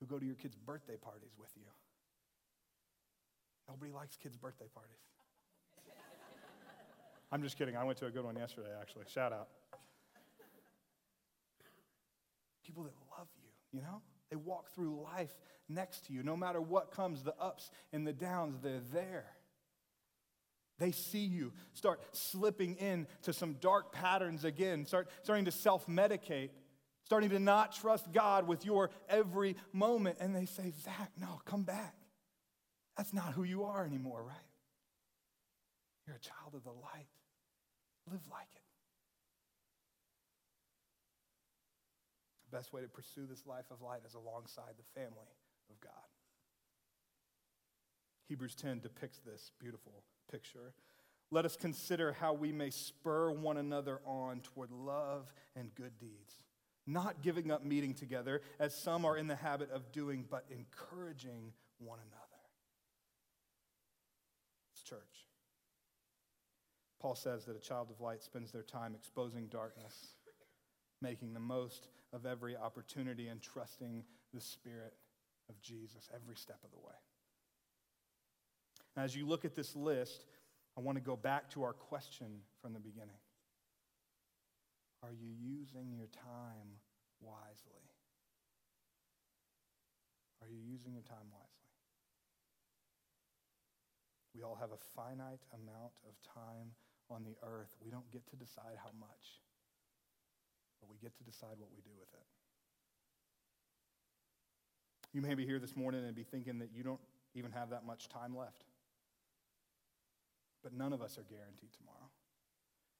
who 0.00 0.06
go 0.06 0.18
to 0.18 0.26
your 0.26 0.34
kids' 0.34 0.56
birthday 0.56 0.96
parties 0.96 1.30
with 1.38 1.50
you. 1.56 1.62
Nobody 3.68 3.92
likes 3.92 4.16
kids' 4.16 4.36
birthday 4.36 4.66
parties. 4.74 4.96
I'm 7.32 7.42
just 7.42 7.56
kidding. 7.56 7.76
I 7.76 7.84
went 7.84 7.98
to 7.98 8.06
a 8.06 8.10
good 8.10 8.24
one 8.24 8.36
yesterday, 8.36 8.70
actually. 8.80 9.04
Shout 9.06 9.32
out. 9.32 9.48
People 12.64 12.82
that 12.84 12.94
love 13.16 13.28
you, 13.36 13.78
you 13.78 13.82
know? 13.82 14.00
They 14.30 14.36
walk 14.36 14.70
through 14.74 15.02
life 15.02 15.34
next 15.68 16.06
to 16.06 16.12
you. 16.12 16.22
No 16.22 16.36
matter 16.36 16.60
what 16.60 16.92
comes, 16.92 17.22
the 17.22 17.34
ups 17.40 17.70
and 17.92 18.06
the 18.06 18.12
downs, 18.12 18.58
they're 18.62 18.80
there. 18.92 19.26
They 20.78 20.92
see 20.92 21.24
you 21.24 21.52
start 21.74 22.00
slipping 22.12 22.76
into 22.76 23.32
some 23.32 23.54
dark 23.60 23.92
patterns 23.92 24.44
again, 24.44 24.86
start 24.86 25.08
starting 25.22 25.44
to 25.44 25.50
self 25.50 25.86
medicate, 25.86 26.50
starting 27.10 27.30
to 27.30 27.40
not 27.40 27.72
trust 27.72 28.12
God 28.12 28.46
with 28.46 28.64
your 28.64 28.88
every 29.08 29.56
moment. 29.72 30.18
And 30.20 30.32
they 30.32 30.44
say, 30.44 30.72
Zach, 30.84 31.10
no, 31.20 31.40
come 31.44 31.64
back. 31.64 31.96
That's 32.96 33.12
not 33.12 33.32
who 33.32 33.42
you 33.42 33.64
are 33.64 33.84
anymore, 33.84 34.22
right? 34.22 34.36
You're 36.06 36.14
a 36.14 36.20
child 36.20 36.54
of 36.54 36.62
the 36.62 36.70
light. 36.70 37.08
Live 38.08 38.20
like 38.30 38.46
it. 38.54 38.62
The 42.48 42.56
best 42.58 42.72
way 42.72 42.80
to 42.82 42.86
pursue 42.86 43.26
this 43.28 43.44
life 43.44 43.64
of 43.72 43.82
light 43.82 44.02
is 44.06 44.14
alongside 44.14 44.74
the 44.78 45.00
family 45.00 45.34
of 45.68 45.80
God. 45.80 45.90
Hebrews 48.28 48.54
10 48.54 48.78
depicts 48.78 49.18
this 49.18 49.50
beautiful 49.58 50.04
picture. 50.30 50.74
Let 51.32 51.44
us 51.44 51.56
consider 51.56 52.12
how 52.12 52.34
we 52.34 52.52
may 52.52 52.70
spur 52.70 53.32
one 53.32 53.56
another 53.56 54.00
on 54.04 54.42
toward 54.42 54.70
love 54.70 55.32
and 55.56 55.74
good 55.74 55.98
deeds, 55.98 56.36
not 56.92 57.22
giving 57.22 57.50
up 57.50 57.64
meeting 57.64 57.94
together, 57.94 58.42
as 58.58 58.74
some 58.74 59.04
are 59.04 59.16
in 59.16 59.26
the 59.26 59.36
habit 59.36 59.70
of 59.70 59.92
doing, 59.92 60.24
but 60.28 60.44
encouraging 60.50 61.52
one 61.78 61.98
another. 61.98 62.26
It's 64.72 64.82
church. 64.82 65.28
Paul 67.00 67.14
says 67.14 67.46
that 67.46 67.56
a 67.56 67.60
child 67.60 67.88
of 67.90 68.00
light 68.00 68.22
spends 68.22 68.52
their 68.52 68.62
time 68.62 68.94
exposing 68.94 69.46
darkness, 69.46 70.14
making 71.00 71.32
the 71.32 71.40
most 71.40 71.88
of 72.12 72.26
every 72.26 72.56
opportunity, 72.56 73.28
and 73.28 73.40
trusting 73.40 74.04
the 74.34 74.40
Spirit 74.40 74.94
of 75.48 75.60
Jesus 75.62 76.08
every 76.14 76.36
step 76.36 76.58
of 76.62 76.70
the 76.70 76.78
way. 76.78 76.94
As 78.96 79.16
you 79.16 79.26
look 79.26 79.44
at 79.44 79.54
this 79.54 79.74
list, 79.74 80.26
I 80.76 80.80
want 80.80 80.96
to 80.96 81.02
go 81.02 81.16
back 81.16 81.48
to 81.50 81.62
our 81.62 81.72
question 81.72 82.40
from 82.60 82.72
the 82.72 82.80
beginning. 82.80 83.16
Are 85.02 85.12
you 85.12 85.32
using 85.32 85.92
your 85.92 86.08
time 86.12 86.80
wisely? 87.20 87.88
Are 90.42 90.48
you 90.48 90.60
using 90.60 90.92
your 90.92 91.02
time 91.02 91.28
wisely? 91.32 91.48
We 94.34 94.42
all 94.42 94.56
have 94.60 94.70
a 94.72 94.80
finite 94.94 95.42
amount 95.52 95.92
of 96.06 96.14
time 96.22 96.72
on 97.10 97.24
the 97.24 97.36
earth. 97.42 97.76
We 97.82 97.90
don't 97.90 98.10
get 98.12 98.26
to 98.30 98.36
decide 98.36 98.78
how 98.78 98.90
much, 98.98 99.40
but 100.80 100.88
we 100.90 100.96
get 101.02 101.16
to 101.16 101.24
decide 101.24 101.58
what 101.58 101.70
we 101.74 101.80
do 101.82 101.90
with 101.98 102.12
it. 102.14 102.26
You 105.12 105.22
may 105.22 105.34
be 105.34 105.44
here 105.44 105.58
this 105.58 105.76
morning 105.76 106.04
and 106.04 106.14
be 106.14 106.22
thinking 106.22 106.58
that 106.60 106.70
you 106.72 106.84
don't 106.84 107.00
even 107.34 107.50
have 107.50 107.70
that 107.70 107.84
much 107.84 108.08
time 108.08 108.36
left. 108.36 108.64
But 110.62 110.72
none 110.72 110.92
of 110.92 111.02
us 111.02 111.18
are 111.18 111.24
guaranteed 111.28 111.70
tomorrow. 111.72 112.10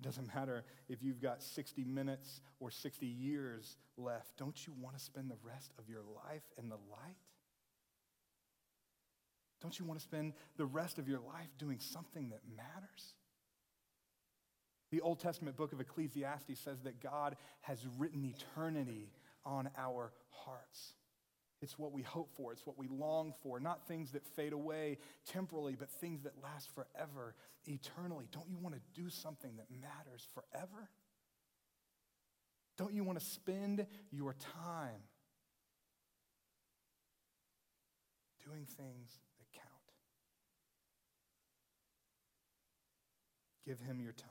It 0.01 0.05
doesn't 0.05 0.35
matter 0.35 0.65
if 0.89 1.03
you've 1.03 1.21
got 1.21 1.43
60 1.43 1.85
minutes 1.85 2.41
or 2.59 2.71
60 2.71 3.07
years 3.07 3.77
left. 3.99 4.37
Don't 4.39 4.67
you 4.67 4.73
want 4.81 4.97
to 4.97 5.05
spend 5.05 5.31
the 5.31 5.37
rest 5.43 5.73
of 5.79 5.91
your 5.91 6.01
life 6.01 6.43
in 6.59 6.71
the 6.71 6.77
light? 6.91 7.17
Don't 9.61 9.79
you 9.79 9.85
want 9.85 10.01
to 10.01 10.03
spend 10.03 10.33
the 10.57 10.65
rest 10.65 10.99
of 10.99 11.07
your 11.07 11.19
life 11.21 11.51
doing 11.59 11.79
something 11.81 12.31
that 12.31 12.41
matters? 12.57 13.15
The 14.91 15.03
Old 15.03 15.21
Testament 15.21 15.57
book 15.57 15.75
of 15.75 15.81
Ecclesiastes 15.81 16.59
says 16.65 16.81
that 16.85 17.03
God 17.03 17.37
has 17.61 17.87
written 17.99 18.25
eternity 18.25 19.13
on 19.45 19.69
our 19.77 20.13
hearts. 20.31 20.95
It's 21.63 21.79
what 21.79 21.93
we 21.93 22.03
hope 22.03 22.31
for, 22.37 22.53
it's 22.53 22.67
what 22.67 22.79
we 22.79 22.89
long 22.89 23.35
for, 23.43 23.61
not 23.61 23.87
things 23.87 24.13
that 24.13 24.25
fade 24.25 24.55
away 24.55 24.97
temporally, 25.27 25.77
but 25.79 25.91
things 25.91 26.23
that 26.23 26.33
last 26.43 26.71
forever, 26.75 27.35
eternally. 27.67 28.27
Don't 28.33 28.49
you 28.49 28.57
want 28.59 28.75
to 28.75 28.81
do 29.01 29.11
something 29.11 29.57
that 29.57 29.67
matters 29.71 30.27
forever? 30.33 30.89
Don't 32.79 32.95
you 32.95 33.05
want 33.05 33.19
to 33.19 33.25
spend 33.25 33.87
your 34.11 34.35
time 34.35 35.03
doing 38.43 38.65
things 38.65 39.19
that 39.39 39.53
count? 39.53 39.67
Give 43.67 43.79
him 43.81 44.01
your 44.01 44.15
time. 44.15 44.31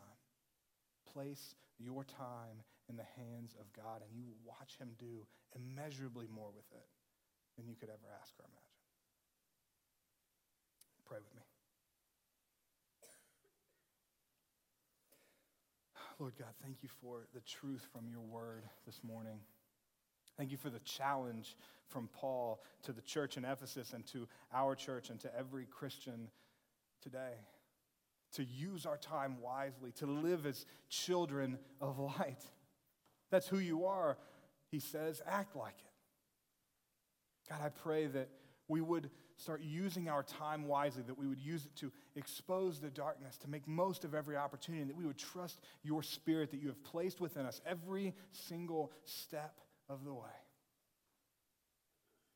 Place 1.13 1.53
your 1.77 2.03
time 2.03 2.63
in 2.89 2.97
the 2.97 3.05
hands 3.17 3.55
of 3.59 3.71
God, 3.71 4.01
and 4.01 4.15
you 4.15 4.23
will 4.25 4.39
watch 4.59 4.77
him 4.79 4.89
do 4.97 5.27
immeasurably 5.55 6.25
more 6.27 6.49
with 6.55 6.65
it 6.71 6.87
than 7.59 7.69
you 7.69 7.75
could 7.79 7.89
ever 7.89 8.07
ask 8.21 8.33
or 8.39 8.45
imagine. 8.45 8.63
Pray 11.07 11.17
with 11.17 11.35
me. 11.35 11.41
Lord 16.19 16.33
God, 16.37 16.53
thank 16.61 16.83
you 16.83 16.89
for 17.01 17.27
the 17.33 17.41
truth 17.41 17.87
from 17.93 18.09
your 18.09 18.21
word 18.21 18.63
this 18.85 19.01
morning. 19.03 19.39
Thank 20.37 20.51
you 20.51 20.57
for 20.57 20.69
the 20.69 20.79
challenge 20.79 21.55
from 21.87 22.09
Paul 22.13 22.61
to 22.83 22.93
the 22.93 23.01
church 23.01 23.37
in 23.37 23.45
Ephesus 23.45 23.93
and 23.93 24.05
to 24.07 24.27
our 24.53 24.75
church 24.75 25.09
and 25.09 25.19
to 25.21 25.35
every 25.37 25.65
Christian 25.65 26.29
today 27.01 27.35
to 28.33 28.43
use 28.43 28.85
our 28.85 28.97
time 28.97 29.37
wisely, 29.41 29.91
to 29.93 30.05
live 30.05 30.45
as 30.45 30.65
children 30.89 31.57
of 31.81 31.99
light. 31.99 32.43
That's 33.31 33.47
who 33.47 33.59
you 33.59 33.85
are, 33.85 34.17
he 34.69 34.79
says. 34.79 35.21
Act 35.25 35.55
like 35.55 35.75
it. 35.79 35.88
God, 37.49 37.59
I 37.63 37.69
pray 37.69 38.07
that 38.07 38.29
we 38.67 38.81
would 38.81 39.09
start 39.35 39.61
using 39.61 40.09
our 40.09 40.21
time 40.21 40.67
wisely, 40.67 41.01
that 41.07 41.17
we 41.17 41.27
would 41.27 41.39
use 41.39 41.65
it 41.65 41.75
to 41.77 41.91
expose 42.15 42.79
the 42.79 42.89
darkness, 42.89 43.37
to 43.37 43.49
make 43.49 43.67
most 43.67 44.03
of 44.05 44.13
every 44.13 44.37
opportunity, 44.37 44.83
that 44.83 44.95
we 44.95 45.05
would 45.05 45.17
trust 45.17 45.59
your 45.81 46.03
spirit 46.03 46.51
that 46.51 46.61
you 46.61 46.67
have 46.67 46.83
placed 46.83 47.19
within 47.19 47.45
us 47.45 47.61
every 47.65 48.13
single 48.31 48.91
step 49.05 49.59
of 49.89 50.03
the 50.03 50.13
way. 50.13 50.29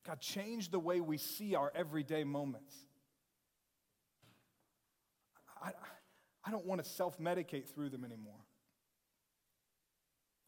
God, 0.06 0.20
change 0.20 0.70
the 0.70 0.78
way 0.78 1.00
we 1.00 1.16
see 1.16 1.54
our 1.54 1.72
everyday 1.74 2.24
moments. 2.24 2.74
I, 5.62 5.70
I 6.44 6.50
don't 6.50 6.66
want 6.66 6.82
to 6.82 6.88
self 6.88 7.18
medicate 7.18 7.68
through 7.68 7.90
them 7.90 8.04
anymore. 8.04 8.40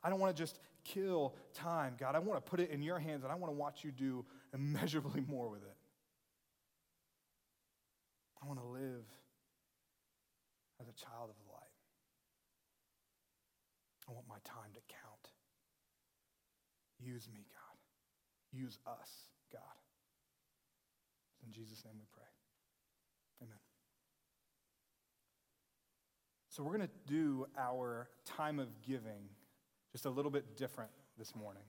I 0.03 0.11
don't 0.11 0.21
want 0.21 0.37
to 0.37 0.43
just 0.43 0.59
kill 0.85 1.35
time, 1.55 1.95
God. 1.99 2.15
I 2.15 2.19
want 2.19 2.45
to 2.45 2.51
put 2.51 2.61
it 2.61 2.71
in 2.71 2.83
your 2.83 2.99
hands 2.99 3.25
and 3.25 3.33
I 3.33 3.37
want 3.37 3.53
to 3.53 3.57
watch 3.57 3.83
you 3.83 3.91
do 3.91 4.25
immeasurably 4.55 5.23
more 5.27 5.49
with 5.49 5.63
it. 5.63 5.77
I 8.43 8.47
want 8.47 8.61
to 8.61 8.67
live 8.67 9.05
as 10.81 10.89
a 10.89 10.93
child 10.93 11.31
of 11.31 11.37
the 11.37 11.53
light. 11.53 11.63
I 14.09 14.13
want 14.13 14.27
my 14.29 14.39
time 14.45 14.71
to 14.75 14.81
count. 14.89 15.33
Use 17.01 17.29
me, 17.33 17.47
God. 17.51 18.59
Use 18.59 18.79
us, 18.87 19.11
God. 19.53 19.61
In 21.45 21.53
Jesus' 21.53 21.85
name 21.85 21.95
we 21.99 22.07
pray. 22.13 22.25
Amen. 23.43 23.59
So, 26.49 26.63
we're 26.63 26.77
going 26.77 26.89
to 26.89 27.13
do 27.13 27.47
our 27.59 28.09
time 28.25 28.59
of 28.59 28.69
giving 28.83 29.29
just 29.93 30.07
a 30.07 30.11
little 30.11 30.31
bit 30.31 30.57
different 30.57 30.91
this 31.19 31.35
morning. 31.35 31.63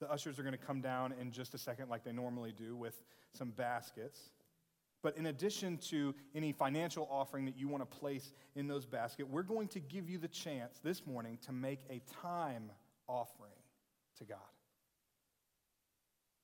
The 0.00 0.10
ushers 0.10 0.38
are 0.38 0.42
going 0.42 0.56
to 0.56 0.58
come 0.58 0.80
down 0.80 1.12
in 1.20 1.30
just 1.30 1.54
a 1.54 1.58
second, 1.58 1.90
like 1.90 2.04
they 2.04 2.12
normally 2.12 2.52
do, 2.52 2.74
with 2.74 3.02
some 3.32 3.50
baskets. 3.50 4.30
But 5.02 5.16
in 5.16 5.26
addition 5.26 5.78
to 5.88 6.14
any 6.34 6.52
financial 6.52 7.08
offering 7.10 7.46
that 7.46 7.58
you 7.58 7.68
want 7.68 7.88
to 7.88 7.98
place 7.98 8.32
in 8.54 8.66
those 8.66 8.84
baskets, 8.84 9.28
we're 9.30 9.42
going 9.42 9.68
to 9.68 9.80
give 9.80 10.08
you 10.08 10.18
the 10.18 10.28
chance 10.28 10.78
this 10.82 11.06
morning 11.06 11.38
to 11.46 11.52
make 11.52 11.80
a 11.88 12.00
time 12.22 12.70
offering 13.08 13.52
to 14.18 14.24
God. 14.24 14.38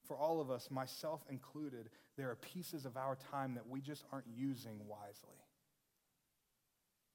For 0.06 0.16
all 0.16 0.40
of 0.40 0.50
us, 0.50 0.70
myself 0.70 1.24
included, 1.28 1.90
there 2.16 2.30
are 2.30 2.36
pieces 2.36 2.86
of 2.86 2.96
our 2.96 3.16
time 3.30 3.54
that 3.54 3.68
we 3.68 3.80
just 3.80 4.04
aren't 4.12 4.28
using 4.34 4.80
wisely. 4.86 5.42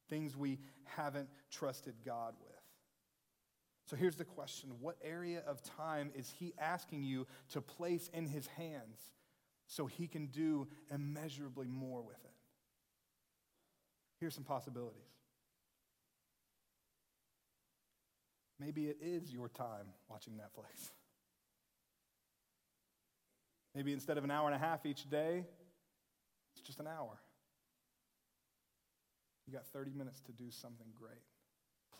Things 0.09 0.35
we 0.35 0.59
haven't 0.83 1.29
trusted 1.49 1.95
God 2.05 2.33
with. 2.43 2.60
So 3.91 3.97
here's 3.97 4.15
the 4.15 4.23
question 4.23 4.69
What 4.79 4.95
area 5.03 5.43
of 5.45 5.61
time 5.61 6.11
is 6.15 6.33
He 6.39 6.53
asking 6.57 7.03
you 7.03 7.27
to 7.49 7.59
place 7.59 8.09
in 8.13 8.25
His 8.25 8.47
hands 8.47 9.11
so 9.67 9.85
He 9.85 10.07
can 10.07 10.27
do 10.27 10.69
immeasurably 10.89 11.67
more 11.67 12.01
with 12.01 12.23
it? 12.23 12.31
Here's 14.21 14.33
some 14.33 14.45
possibilities. 14.45 15.01
Maybe 18.61 18.85
it 18.85 18.99
is 19.01 19.33
your 19.33 19.49
time 19.49 19.87
watching 20.07 20.35
Netflix. 20.35 20.91
Maybe 23.75 23.91
instead 23.91 24.17
of 24.17 24.23
an 24.23 24.31
hour 24.31 24.45
and 24.45 24.55
a 24.55 24.59
half 24.59 24.85
each 24.85 25.09
day, 25.09 25.43
it's 26.53 26.61
just 26.61 26.79
an 26.79 26.87
hour. 26.87 27.19
You 29.47 29.51
got 29.51 29.65
30 29.67 29.91
minutes 29.91 30.21
to 30.21 30.31
do 30.31 30.49
something 30.49 30.87
great. 30.97 31.30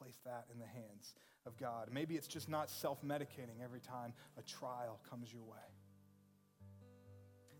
Place 0.01 0.19
that 0.25 0.45
in 0.51 0.57
the 0.57 0.65
hands 0.65 1.13
of 1.45 1.55
God. 1.57 1.89
Maybe 1.91 2.15
it's 2.15 2.25
just 2.25 2.49
not 2.49 2.71
self 2.71 3.03
medicating 3.03 3.63
every 3.63 3.79
time 3.79 4.13
a 4.35 4.41
trial 4.41 4.99
comes 5.07 5.31
your 5.31 5.43
way. 5.43 5.57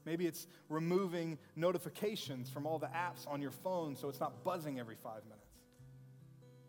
Maybe 0.06 0.25
it's 0.25 0.47
removing 0.67 1.38
notifications 1.56 2.49
from 2.49 2.65
all 2.65 2.80
the 2.80 2.88
apps 2.88 3.27
on 3.27 3.43
your 3.43 3.51
phone 3.51 3.95
so 3.95 4.10
it's 4.10 4.19
not 4.19 4.43
buzzing 4.43 4.80
every 4.80 4.95
five 4.95 5.23
minutes. 5.25 5.51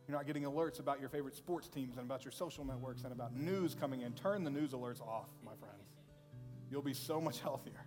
You're 0.07 0.17
not 0.19 0.27
getting 0.27 0.43
alerts 0.43 0.79
about 0.79 1.01
your 1.01 1.09
favorite 1.09 1.37
sports 1.37 1.69
teams 1.69 1.97
and 1.97 2.05
about 2.05 2.23
your 2.23 2.33
social 2.33 2.67
networks 2.67 3.05
and 3.05 3.13
about 3.13 3.35
news 3.35 3.75
coming 3.75 4.03
in. 4.03 4.13
Turn 4.13 4.45
the 4.45 4.51
news 4.51 4.73
alerts 4.73 5.01
off, 5.01 5.31
my 5.43 5.55
friends. 5.59 5.89
You'll 6.71 6.83
be 6.83 6.93
so 6.93 7.19
much 7.19 7.41
healthier. 7.43 7.87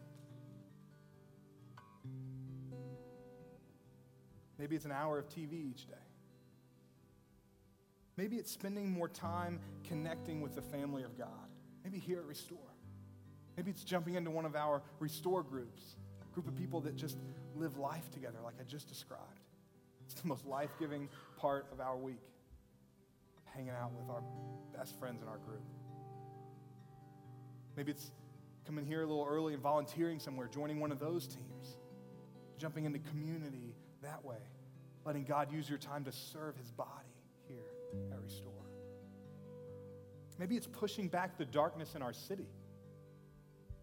Maybe 4.57 4.75
it's 4.75 4.85
an 4.85 4.91
hour 4.91 5.19
of 5.19 5.29
TV 5.29 5.53
each 5.53 5.85
day. 5.85 5.93
Maybe 8.17 8.37
it's 8.37 8.51
spending 8.51 8.89
more 8.89 9.09
time 9.09 9.59
connecting 9.83 10.41
with 10.41 10.55
the 10.55 10.61
family 10.61 11.03
of 11.03 11.17
God. 11.17 11.27
Maybe 11.83 11.99
here 11.99 12.19
at 12.19 12.25
Restore. 12.25 12.59
Maybe 13.57 13.71
it's 13.71 13.83
jumping 13.83 14.15
into 14.15 14.31
one 14.31 14.45
of 14.45 14.55
our 14.55 14.81
Restore 14.99 15.43
groups, 15.43 15.95
a 16.21 16.33
group 16.33 16.47
of 16.47 16.55
people 16.55 16.81
that 16.81 16.95
just 16.95 17.17
live 17.55 17.77
life 17.77 18.09
together, 18.11 18.37
like 18.43 18.55
I 18.59 18.63
just 18.63 18.87
described. 18.87 19.39
It's 20.05 20.19
the 20.21 20.27
most 20.27 20.45
life 20.45 20.71
giving 20.79 21.09
part 21.37 21.67
of 21.71 21.79
our 21.79 21.97
week, 21.97 22.21
hanging 23.53 23.71
out 23.71 23.91
with 23.93 24.09
our 24.09 24.23
best 24.77 24.97
friends 24.99 25.21
in 25.21 25.27
our 25.27 25.37
group. 25.37 25.63
Maybe 27.75 27.91
it's 27.91 28.11
coming 28.65 28.85
here 28.85 29.01
a 29.01 29.05
little 29.05 29.27
early 29.27 29.53
and 29.53 29.61
volunteering 29.61 30.19
somewhere, 30.19 30.47
joining 30.47 30.79
one 30.79 30.91
of 30.91 30.99
those 30.99 31.27
teams, 31.27 31.77
jumping 32.57 32.85
into 32.85 32.99
community 32.99 33.75
that 34.01 34.23
way, 34.23 34.37
letting 35.05 35.23
God 35.23 35.51
use 35.51 35.69
your 35.69 35.77
time 35.77 36.03
to 36.05 36.11
serve 36.11 36.55
his 36.57 36.71
body 36.71 37.14
Restore. 38.23 38.51
Maybe 40.39 40.55
it's 40.55 40.67
pushing 40.67 41.07
back 41.07 41.37
the 41.37 41.45
darkness 41.45 41.95
in 41.95 42.01
our 42.01 42.13
city. 42.13 42.47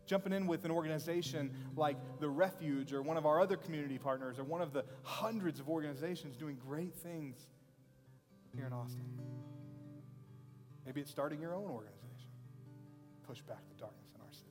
Jumping 0.04 0.32
in 0.32 0.46
with 0.46 0.64
an 0.64 0.70
organization 0.70 1.52
like 1.76 1.96
The 2.18 2.28
Refuge 2.28 2.92
or 2.92 3.02
one 3.02 3.16
of 3.16 3.24
our 3.24 3.40
other 3.40 3.56
community 3.56 3.98
partners 3.98 4.38
or 4.38 4.44
one 4.44 4.60
of 4.60 4.72
the 4.72 4.84
hundreds 5.02 5.60
of 5.60 5.68
organizations 5.68 6.36
doing 6.36 6.58
great 6.66 6.94
things 6.94 7.36
here 8.54 8.66
in 8.66 8.72
Austin. 8.72 9.04
Maybe 10.84 11.00
it's 11.00 11.10
starting 11.10 11.40
your 11.40 11.54
own 11.54 11.70
organization. 11.70 12.30
Push 13.26 13.40
back 13.42 13.60
the 13.68 13.76
darkness 13.78 14.10
in 14.14 14.20
our 14.20 14.32
city. 14.32 14.50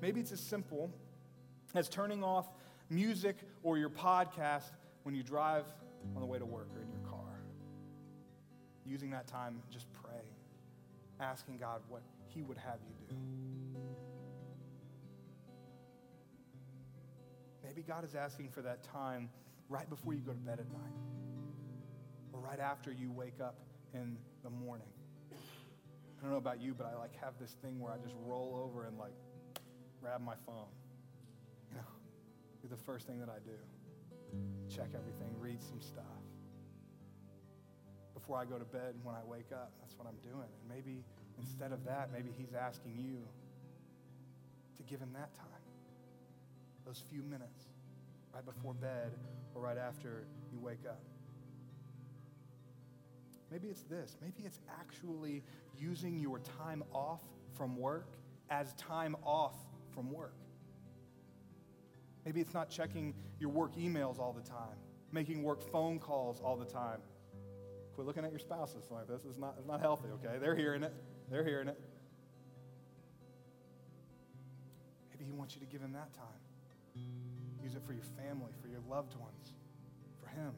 Maybe 0.00 0.20
it's 0.20 0.32
as 0.32 0.40
simple 0.40 0.90
as 1.74 1.88
turning 1.88 2.22
off 2.22 2.46
music 2.88 3.36
or 3.62 3.76
your 3.76 3.90
podcast 3.90 4.70
when 5.02 5.14
you 5.14 5.22
drive 5.22 5.66
on 6.14 6.20
the 6.20 6.26
way 6.26 6.38
to 6.38 6.44
work 6.44 6.68
Using 8.84 9.10
that 9.10 9.26
time, 9.26 9.62
just 9.70 9.86
pray, 9.92 10.22
asking 11.20 11.58
God 11.58 11.82
what 11.88 12.02
He 12.26 12.42
would 12.42 12.58
have 12.58 12.78
you 12.86 12.94
do. 13.08 13.16
Maybe 17.64 17.82
God 17.82 18.04
is 18.04 18.14
asking 18.14 18.50
for 18.50 18.60
that 18.62 18.82
time 18.82 19.30
right 19.68 19.88
before 19.88 20.14
you 20.14 20.20
go 20.20 20.32
to 20.32 20.38
bed 20.38 20.58
at 20.60 20.70
night 20.70 20.92
or 22.32 22.40
right 22.40 22.60
after 22.60 22.92
you 22.92 23.10
wake 23.10 23.40
up 23.40 23.60
in 23.94 24.16
the 24.42 24.50
morning. 24.50 24.88
I 25.32 26.22
don't 26.22 26.32
know 26.32 26.38
about 26.38 26.60
you, 26.60 26.74
but 26.74 26.86
I 26.86 26.98
like 26.98 27.16
have 27.20 27.34
this 27.40 27.56
thing 27.62 27.80
where 27.80 27.92
I 27.92 27.96
just 27.98 28.14
roll 28.26 28.60
over 28.62 28.86
and 28.86 28.98
like 28.98 29.14
grab 30.00 30.20
my 30.20 30.34
phone. 30.46 30.68
You 31.70 31.76
know, 31.76 31.86
do 32.62 32.68
the 32.68 32.76
first 32.76 33.06
thing 33.06 33.18
that 33.20 33.28
I 33.28 33.38
do. 33.44 33.56
Check 34.74 34.90
everything, 34.94 35.34
read 35.38 35.60
some 35.62 35.80
stuff. 35.80 36.21
Before 38.22 38.38
I 38.38 38.44
go 38.44 38.56
to 38.56 38.64
bed, 38.64 38.94
and 38.94 39.04
when 39.04 39.16
I 39.16 39.24
wake 39.26 39.50
up, 39.52 39.72
that's 39.80 39.98
what 39.98 40.06
I'm 40.06 40.16
doing. 40.22 40.46
And 40.46 40.68
maybe 40.68 41.02
instead 41.38 41.72
of 41.72 41.84
that, 41.84 42.10
maybe 42.12 42.30
he's 42.38 42.54
asking 42.54 42.96
you 42.96 43.18
to 44.76 44.82
give 44.84 45.00
him 45.00 45.10
that 45.14 45.34
time. 45.34 45.48
Those 46.86 47.02
few 47.10 47.22
minutes 47.22 47.64
right 48.32 48.44
before 48.46 48.74
bed 48.74 49.10
or 49.56 49.62
right 49.62 49.76
after 49.76 50.24
you 50.52 50.60
wake 50.60 50.86
up. 50.88 51.00
Maybe 53.50 53.68
it's 53.68 53.82
this. 53.82 54.16
Maybe 54.22 54.44
it's 54.44 54.60
actually 54.80 55.42
using 55.76 56.20
your 56.20 56.38
time 56.60 56.84
off 56.94 57.22
from 57.56 57.76
work 57.76 58.06
as 58.50 58.72
time 58.74 59.16
off 59.24 59.56
from 59.92 60.12
work. 60.12 60.36
Maybe 62.24 62.40
it's 62.40 62.54
not 62.54 62.70
checking 62.70 63.14
your 63.40 63.50
work 63.50 63.74
emails 63.74 64.20
all 64.20 64.32
the 64.32 64.48
time, 64.48 64.78
making 65.10 65.42
work 65.42 65.60
phone 65.72 65.98
calls 65.98 66.40
all 66.40 66.56
the 66.56 66.64
time. 66.64 67.00
Quit 67.94 68.06
looking 68.06 68.24
at 68.24 68.30
your 68.30 68.38
spouses 68.38 68.84
like 68.90 69.06
this. 69.06 69.20
It's 69.28 69.38
not, 69.38 69.56
it's 69.58 69.66
not 69.66 69.80
healthy, 69.80 70.08
okay? 70.14 70.38
They're 70.40 70.56
hearing 70.56 70.82
it. 70.82 70.94
They're 71.30 71.44
hearing 71.44 71.68
it. 71.68 71.78
Maybe 75.10 75.24
He 75.24 75.32
wants 75.32 75.54
you 75.54 75.60
to 75.60 75.66
give 75.66 75.82
Him 75.82 75.92
that 75.92 76.12
time. 76.14 77.04
Use 77.62 77.74
it 77.74 77.82
for 77.86 77.92
your 77.92 78.04
family, 78.16 78.52
for 78.60 78.68
your 78.68 78.80
loved 78.88 79.14
ones, 79.18 79.52
for 80.20 80.28
Him. 80.28 80.52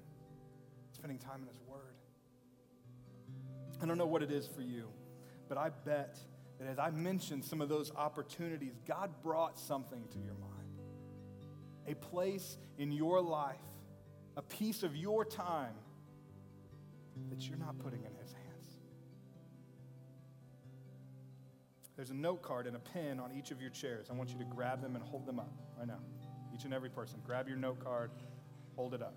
Spending 0.93 1.19
time 1.19 1.43
in 1.43 1.49
His 1.49 1.59
Word. 1.67 1.81
I 3.83 3.87
don't 3.87 3.99
know 3.99 4.07
what 4.07 4.23
it 4.23 4.31
is 4.31 4.47
for 4.47 4.63
you, 4.63 4.89
but 5.49 5.59
I 5.59 5.71
bet 5.85 6.19
that 6.59 6.69
as 6.69 6.79
I 6.79 6.91
mentioned 6.91 7.45
some 7.45 7.61
of 7.61 7.69
those 7.69 7.91
opportunities, 7.97 8.75
God 8.87 9.11
brought 9.23 9.59
something 9.59 10.05
to 10.13 10.19
your 10.19 10.35
mind. 10.35 10.79
A 11.87 11.95
place 11.95 12.57
in 12.79 12.93
your 12.93 13.21
life, 13.21 13.57
a 14.37 14.43
piece 14.43 14.83
of 14.83 14.97
your 14.97 15.25
time 15.25 15.75
that 17.31 17.49
you're 17.49 17.59
not 17.59 17.79
putting 17.79 18.01
in 18.05 18.15
His 18.21 18.33
hands. 18.33 18.77
There's 21.97 22.11
a 22.11 22.15
note 22.15 22.43
card 22.43 22.67
and 22.67 22.77
a 22.77 22.81
pen 22.81 23.21
on 23.21 23.33
each 23.33 23.51
of 23.51 23.61
your 23.61 23.71
chairs. 23.71 24.09
I 24.11 24.15
want 24.15 24.31
you 24.31 24.39
to 24.39 24.45
grab 24.45 24.83
them 24.83 24.97
and 24.97 25.05
hold 25.05 25.27
them 25.27 25.39
up 25.39 25.53
right 25.79 25.87
now. 25.87 26.01
Each 26.55 26.65
and 26.65 26.75
every 26.75 26.91
person. 26.91 27.21
Grab 27.25 27.49
your 27.49 27.57
note 27.57 27.83
card, 27.83 28.11
hold 28.77 28.95
it 28.95 29.03
up. 29.03 29.15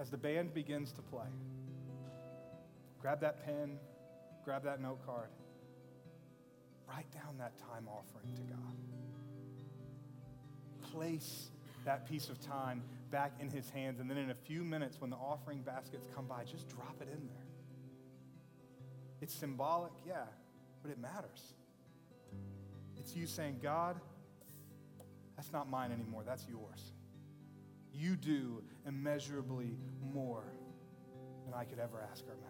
As 0.00 0.10
the 0.10 0.16
band 0.16 0.54
begins 0.54 0.92
to 0.92 1.02
play, 1.02 1.26
grab 3.00 3.20
that 3.20 3.44
pen, 3.44 3.78
grab 4.44 4.64
that 4.64 4.80
note 4.80 5.04
card, 5.04 5.28
write 6.88 7.10
down 7.12 7.36
that 7.38 7.58
time 7.58 7.88
offering 7.88 8.32
to 8.34 8.42
God. 8.42 8.76
Place 10.92 11.50
that 11.84 12.08
piece 12.08 12.28
of 12.28 12.40
time 12.40 12.82
back 13.10 13.32
in 13.40 13.50
His 13.50 13.70
hands, 13.70 14.00
and 14.00 14.10
then 14.10 14.18
in 14.18 14.30
a 14.30 14.34
few 14.34 14.64
minutes, 14.64 15.00
when 15.00 15.10
the 15.10 15.16
offering 15.16 15.62
baskets 15.62 16.06
come 16.14 16.26
by, 16.26 16.44
just 16.44 16.68
drop 16.68 16.96
it 17.00 17.08
in 17.08 17.26
there. 17.26 17.46
It's 19.20 19.34
symbolic, 19.34 19.92
yeah, 20.06 20.24
but 20.82 20.90
it 20.90 20.98
matters. 20.98 21.54
It's 22.96 23.14
you 23.14 23.26
saying, 23.26 23.60
God, 23.62 24.00
that's 25.36 25.52
not 25.52 25.68
mine 25.68 25.92
anymore, 25.92 26.22
that's 26.26 26.46
yours 26.48 26.92
you 27.98 28.16
do 28.16 28.62
immeasurably 28.86 29.76
more 30.14 30.44
than 31.44 31.54
I 31.54 31.64
could 31.64 31.78
ever 31.78 32.06
ask 32.10 32.24
or 32.26 32.32
imagine 32.32 32.47